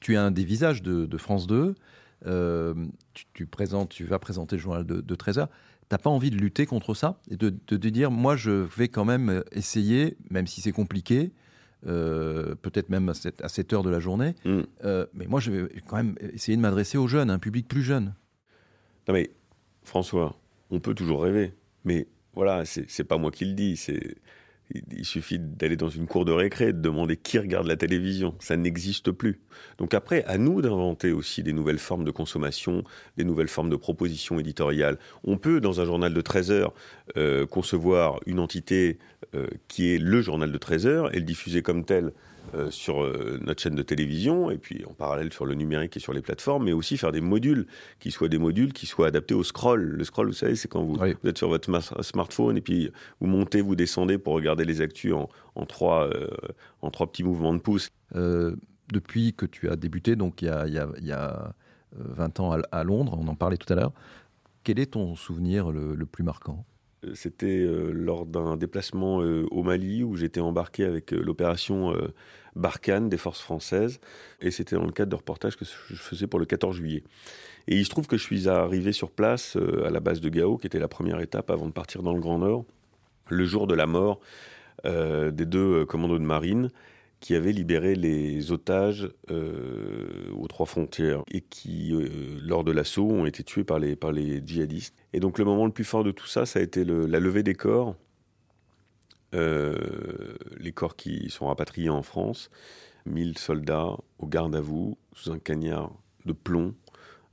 Tu 0.00 0.16
as 0.16 0.22
un 0.22 0.30
des 0.30 0.44
visages 0.44 0.80
de, 0.80 1.04
de 1.04 1.18
France 1.18 1.46
2. 1.46 1.74
Euh, 2.24 2.74
tu, 3.34 3.46
présentes, 3.46 3.90
tu 3.90 4.04
vas 4.04 4.18
présenter 4.18 4.56
le 4.56 4.62
journal 4.62 4.84
de, 4.86 5.00
de 5.00 5.14
13 5.14 5.38
heures. 5.38 5.50
T'as 5.88 5.98
pas 5.98 6.10
envie 6.10 6.30
de 6.30 6.36
lutter 6.36 6.66
contre 6.66 6.94
ça 6.94 7.20
et 7.30 7.36
de, 7.36 7.50
te 7.50 7.74
dire, 7.74 8.10
moi, 8.10 8.36
je 8.36 8.50
vais 8.50 8.88
quand 8.88 9.04
même 9.04 9.44
essayer, 9.52 10.16
même 10.30 10.46
si 10.46 10.60
c'est 10.60 10.72
compliqué, 10.72 11.30
euh, 11.86 12.54
peut-être 12.56 12.88
même 12.88 13.08
à 13.08 13.14
cette, 13.14 13.40
à 13.42 13.48
cette, 13.48 13.72
heure 13.72 13.84
de 13.84 13.90
la 13.90 14.00
journée, 14.00 14.34
mm. 14.44 14.60
euh, 14.84 15.06
mais 15.14 15.26
moi, 15.26 15.38
je 15.38 15.52
vais 15.52 15.82
quand 15.86 15.96
même 15.96 16.16
essayer 16.32 16.56
de 16.56 16.62
m'adresser 16.62 16.98
aux 16.98 17.06
jeunes, 17.06 17.30
à 17.30 17.34
un 17.34 17.38
public 17.38 17.68
plus 17.68 17.82
jeune. 17.82 18.14
Non 19.06 19.14
mais, 19.14 19.30
François, 19.84 20.36
on 20.70 20.80
peut 20.80 20.94
toujours 20.94 21.22
rêver, 21.22 21.54
mais 21.84 22.08
voilà, 22.34 22.64
c'est 22.64 23.04
pas 23.04 23.18
moi 23.18 23.30
qui 23.30 23.44
le 23.44 23.52
dis, 23.52 23.76
c'est 23.76 24.16
il 24.70 25.04
suffit 25.04 25.38
d'aller 25.38 25.76
dans 25.76 25.88
une 25.88 26.06
cour 26.06 26.24
de 26.24 26.32
récré, 26.32 26.72
de 26.72 26.80
demander 26.80 27.16
qui 27.16 27.38
regarde 27.38 27.66
la 27.66 27.76
télévision. 27.76 28.34
Ça 28.40 28.56
n'existe 28.56 29.12
plus. 29.12 29.40
Donc 29.78 29.94
après, 29.94 30.24
à 30.24 30.38
nous 30.38 30.60
d'inventer 30.60 31.12
aussi 31.12 31.42
des 31.42 31.52
nouvelles 31.52 31.78
formes 31.78 32.04
de 32.04 32.10
consommation, 32.10 32.82
des 33.16 33.24
nouvelles 33.24 33.48
formes 33.48 33.70
de 33.70 33.76
propositions 33.76 34.40
éditoriales. 34.40 34.98
On 35.24 35.38
peut, 35.38 35.60
dans 35.60 35.80
un 35.80 35.84
journal 35.84 36.12
de 36.12 36.20
13 36.20 36.50
heures, 36.50 36.74
euh, 37.16 37.46
concevoir 37.46 38.18
une 38.26 38.40
entité 38.40 38.98
euh, 39.34 39.46
qui 39.68 39.94
est 39.94 39.98
le 39.98 40.20
journal 40.20 40.50
de 40.50 40.58
13 40.58 40.86
heures 40.86 41.14
et 41.14 41.18
le 41.18 41.24
diffuser 41.24 41.62
comme 41.62 41.84
tel 41.84 42.12
euh, 42.56 42.70
sur 42.70 43.02
euh, 43.02 43.38
notre 43.42 43.62
chaîne 43.62 43.74
de 43.74 43.82
télévision 43.82 44.50
et 44.50 44.56
puis 44.56 44.84
en 44.86 44.94
parallèle 44.94 45.32
sur 45.32 45.44
le 45.46 45.54
numérique 45.54 45.96
et 45.96 46.00
sur 46.00 46.12
les 46.12 46.22
plateformes, 46.22 46.64
mais 46.64 46.72
aussi 46.72 46.96
faire 46.96 47.12
des 47.12 47.20
modules 47.20 47.66
qui 47.98 48.10
soient 48.10 48.28
des 48.28 48.38
modules 48.38 48.72
qui 48.72 48.86
soient 48.86 49.08
adaptés 49.08 49.34
au 49.34 49.42
scroll. 49.42 49.82
Le 49.82 50.04
scroll, 50.04 50.28
vous 50.28 50.32
savez, 50.32 50.56
c'est 50.56 50.68
quand 50.68 50.82
vous, 50.82 50.98
êtes 51.24 51.38
sur 51.38 51.48
votre 51.48 51.68
smartphone 52.02 52.56
et 52.56 52.60
puis 52.60 52.90
vous 53.20 53.26
montez, 53.26 53.60
vous 53.60 53.76
descendez 53.76 54.16
pour 54.16 54.34
regarder 54.34 54.64
les 54.64 54.80
actus 54.80 55.12
en, 55.54 55.66
trois, 55.66 56.08
euh, 56.08 56.28
en 56.82 56.90
trois 56.90 57.06
petits 57.06 57.24
mouvements 57.24 57.54
de 57.54 57.60
pouce. 57.60 57.90
depuis 58.14 59.34
que 59.34 59.46
tu 59.46 59.68
as 59.68 59.76
débuté, 59.76 60.16
donc 60.16 60.40
il 60.42 60.46
y 60.46 60.50
a, 60.50 60.66
il 60.66 61.06
y 61.06 61.12
a, 61.12 61.54
20 61.92 62.40
ans 62.40 62.58
à, 62.72 62.84
Londres, 62.84 63.18
on 63.20 63.28
en 63.28 63.34
parlait 63.34 63.56
tout 63.56 63.72
à 63.72 63.76
l'heure, 63.76 63.92
quel 64.64 64.78
est 64.78 64.92
ton 64.92 65.14
souvenir 65.14 65.70
le 65.70 66.06
plus 66.06 66.24
marquant? 66.24 66.64
C'était 67.14 67.46
euh, 67.46 67.90
lors 67.92 68.26
d'un 68.26 68.56
déplacement 68.56 69.22
euh, 69.22 69.46
au 69.50 69.62
Mali 69.62 70.02
où 70.02 70.16
j'étais 70.16 70.40
embarqué 70.40 70.84
avec 70.84 71.12
euh, 71.12 71.22
l'opération 71.22 71.94
Barkhane 72.54 73.08
des 73.08 73.16
forces 73.16 73.40
françaises. 73.40 74.00
Et 74.40 74.50
c'était 74.50 74.76
dans 74.76 74.84
le 74.84 74.92
cadre 74.92 75.10
de 75.10 75.16
reportage 75.16 75.56
que 75.56 75.64
je 75.64 75.94
faisais 75.94 76.26
pour 76.26 76.40
le 76.40 76.46
14 76.46 76.76
juillet. 76.76 77.04
Et 77.68 77.76
il 77.76 77.84
se 77.84 77.90
trouve 77.90 78.06
que 78.06 78.16
je 78.16 78.22
suis 78.22 78.48
arrivé 78.48 78.92
sur 78.92 79.10
place 79.10 79.56
à 79.84 79.90
la 79.90 80.00
base 80.00 80.20
de 80.20 80.28
Gao, 80.28 80.56
qui 80.56 80.66
était 80.66 80.78
la 80.78 80.88
première 80.88 81.20
étape 81.20 81.50
avant 81.50 81.66
de 81.66 81.72
partir 81.72 82.02
dans 82.02 82.14
le 82.14 82.20
Grand 82.20 82.38
Nord, 82.38 82.64
le 83.28 83.44
jour 83.44 83.66
de 83.66 83.74
la 83.74 83.86
mort 83.86 84.20
des 84.84 85.46
deux 85.46 85.84
commandos 85.84 86.18
de 86.18 86.24
marine 86.24 86.70
qui 87.26 87.34
avaient 87.34 87.50
libéré 87.50 87.96
les 87.96 88.52
otages 88.52 89.10
euh, 89.32 90.30
aux 90.36 90.46
trois 90.46 90.64
frontières 90.64 91.24
et 91.28 91.40
qui, 91.40 91.92
euh, 91.92 92.38
lors 92.40 92.62
de 92.62 92.70
l'assaut, 92.70 93.10
ont 93.10 93.26
été 93.26 93.42
tués 93.42 93.64
par 93.64 93.80
les, 93.80 93.96
par 93.96 94.12
les 94.12 94.40
djihadistes. 94.46 94.94
Et 95.12 95.18
donc 95.18 95.40
le 95.40 95.44
moment 95.44 95.66
le 95.66 95.72
plus 95.72 95.82
fort 95.82 96.04
de 96.04 96.12
tout 96.12 96.28
ça, 96.28 96.46
ça 96.46 96.60
a 96.60 96.62
été 96.62 96.84
la 96.84 97.18
levée 97.18 97.42
des 97.42 97.56
corps, 97.56 97.96
euh, 99.34 100.36
les 100.56 100.70
corps 100.70 100.94
qui 100.94 101.28
sont 101.28 101.48
rapatriés 101.48 101.88
en 101.88 102.02
France, 102.02 102.48
1000 103.06 103.38
soldats 103.38 103.96
au 104.20 104.28
garde 104.28 104.54
à 104.54 104.60
vous, 104.60 104.96
sous 105.12 105.32
un 105.32 105.40
cagnard 105.40 105.92
de 106.26 106.32
plomb, 106.32 106.76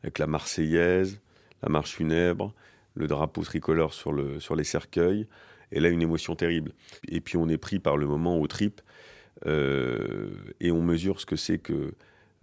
avec 0.02 0.18
la 0.18 0.26
Marseillaise, 0.26 1.22
la 1.62 1.70
marche 1.70 1.92
funèbre, 1.92 2.56
le 2.96 3.06
drapeau 3.06 3.44
tricolore 3.44 3.94
sur, 3.94 4.12
le, 4.12 4.40
sur 4.40 4.56
les 4.56 4.64
cercueils. 4.64 5.28
Et 5.72 5.80
là, 5.80 5.90
une 5.90 6.02
émotion 6.02 6.36
terrible. 6.36 6.72
Et 7.08 7.22
puis 7.22 7.38
on 7.38 7.48
est 7.48 7.60
pris 7.60 7.78
par 7.78 7.96
le 7.96 8.08
moment 8.08 8.40
au 8.40 8.48
trip 8.48 8.82
euh, 8.82 9.13
et 9.46 10.72
on 10.72 10.82
mesure 10.82 11.20
ce 11.20 11.26
que 11.26 11.36
c'est 11.36 11.60
que 11.60 11.94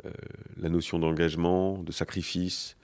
euh, 0.07 0.11
la 0.57 0.69
notion 0.69 0.99
d'engagement, 0.99 1.79
de 1.79 1.93
sacrifice 1.93 2.77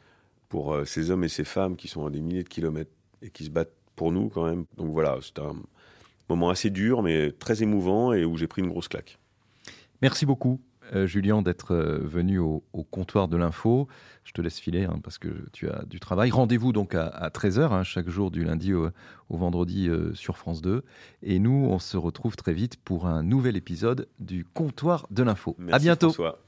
pour 0.48 0.74
euh, 0.74 0.84
ces 0.84 1.10
hommes 1.10 1.24
et 1.24 1.28
ces 1.28 1.44
femmes 1.44 1.76
qui 1.76 1.88
sont 1.88 2.04
à 2.04 2.10
des 2.10 2.20
milliers 2.20 2.42
de 2.42 2.48
kilomètres 2.48 2.90
et 3.22 3.30
qui 3.30 3.44
se 3.44 3.50
battent 3.50 3.72
pour 3.94 4.12
nous 4.12 4.28
quand 4.28 4.44
même. 4.44 4.66
Donc 4.76 4.92
voilà, 4.92 5.18
c'est 5.22 5.38
un 5.38 5.54
moment 6.28 6.50
assez 6.50 6.68
dur 6.68 7.02
mais 7.02 7.32
très 7.32 7.62
émouvant 7.62 8.12
et 8.12 8.24
où 8.24 8.36
j'ai 8.36 8.46
pris 8.46 8.60
une 8.60 8.68
grosse 8.68 8.88
claque. 8.88 9.18
Merci 10.02 10.26
beaucoup. 10.26 10.60
Euh, 10.94 11.06
Julien, 11.06 11.42
d'être 11.42 11.72
euh, 11.72 11.98
venu 12.02 12.38
au, 12.38 12.62
comptoir 12.90 13.28
de 13.28 13.36
l'info. 13.36 13.88
Je 14.24 14.32
te 14.32 14.40
laisse 14.40 14.58
filer 14.58 14.84
hein, 14.84 14.98
parce 15.02 15.18
que 15.18 15.28
tu 15.52 15.68
as 15.68 15.84
du 15.84 16.00
travail. 16.00 16.30
Rendez-vous 16.30 16.72
donc 16.72 16.94
à, 16.94 17.30
13h, 17.32 17.72
hein, 17.72 17.82
chaque 17.82 18.08
jour 18.08 18.30
du 18.30 18.44
lundi 18.44 18.74
au, 18.74 18.90
vendredi 19.30 19.88
euh, 19.88 20.14
sur 20.14 20.36
France 20.36 20.62
2. 20.62 20.82
Et 21.22 21.38
nous, 21.38 21.66
on 21.70 21.78
se 21.78 21.96
retrouve 21.96 22.36
très 22.36 22.52
vite 22.52 22.76
pour 22.76 23.06
un 23.06 23.22
nouvel 23.22 23.56
épisode 23.56 24.08
du 24.18 24.44
comptoir 24.44 25.06
de 25.10 25.22
l'info. 25.22 25.56
À 25.70 25.78
bientôt. 25.78 26.10
François. 26.10 26.38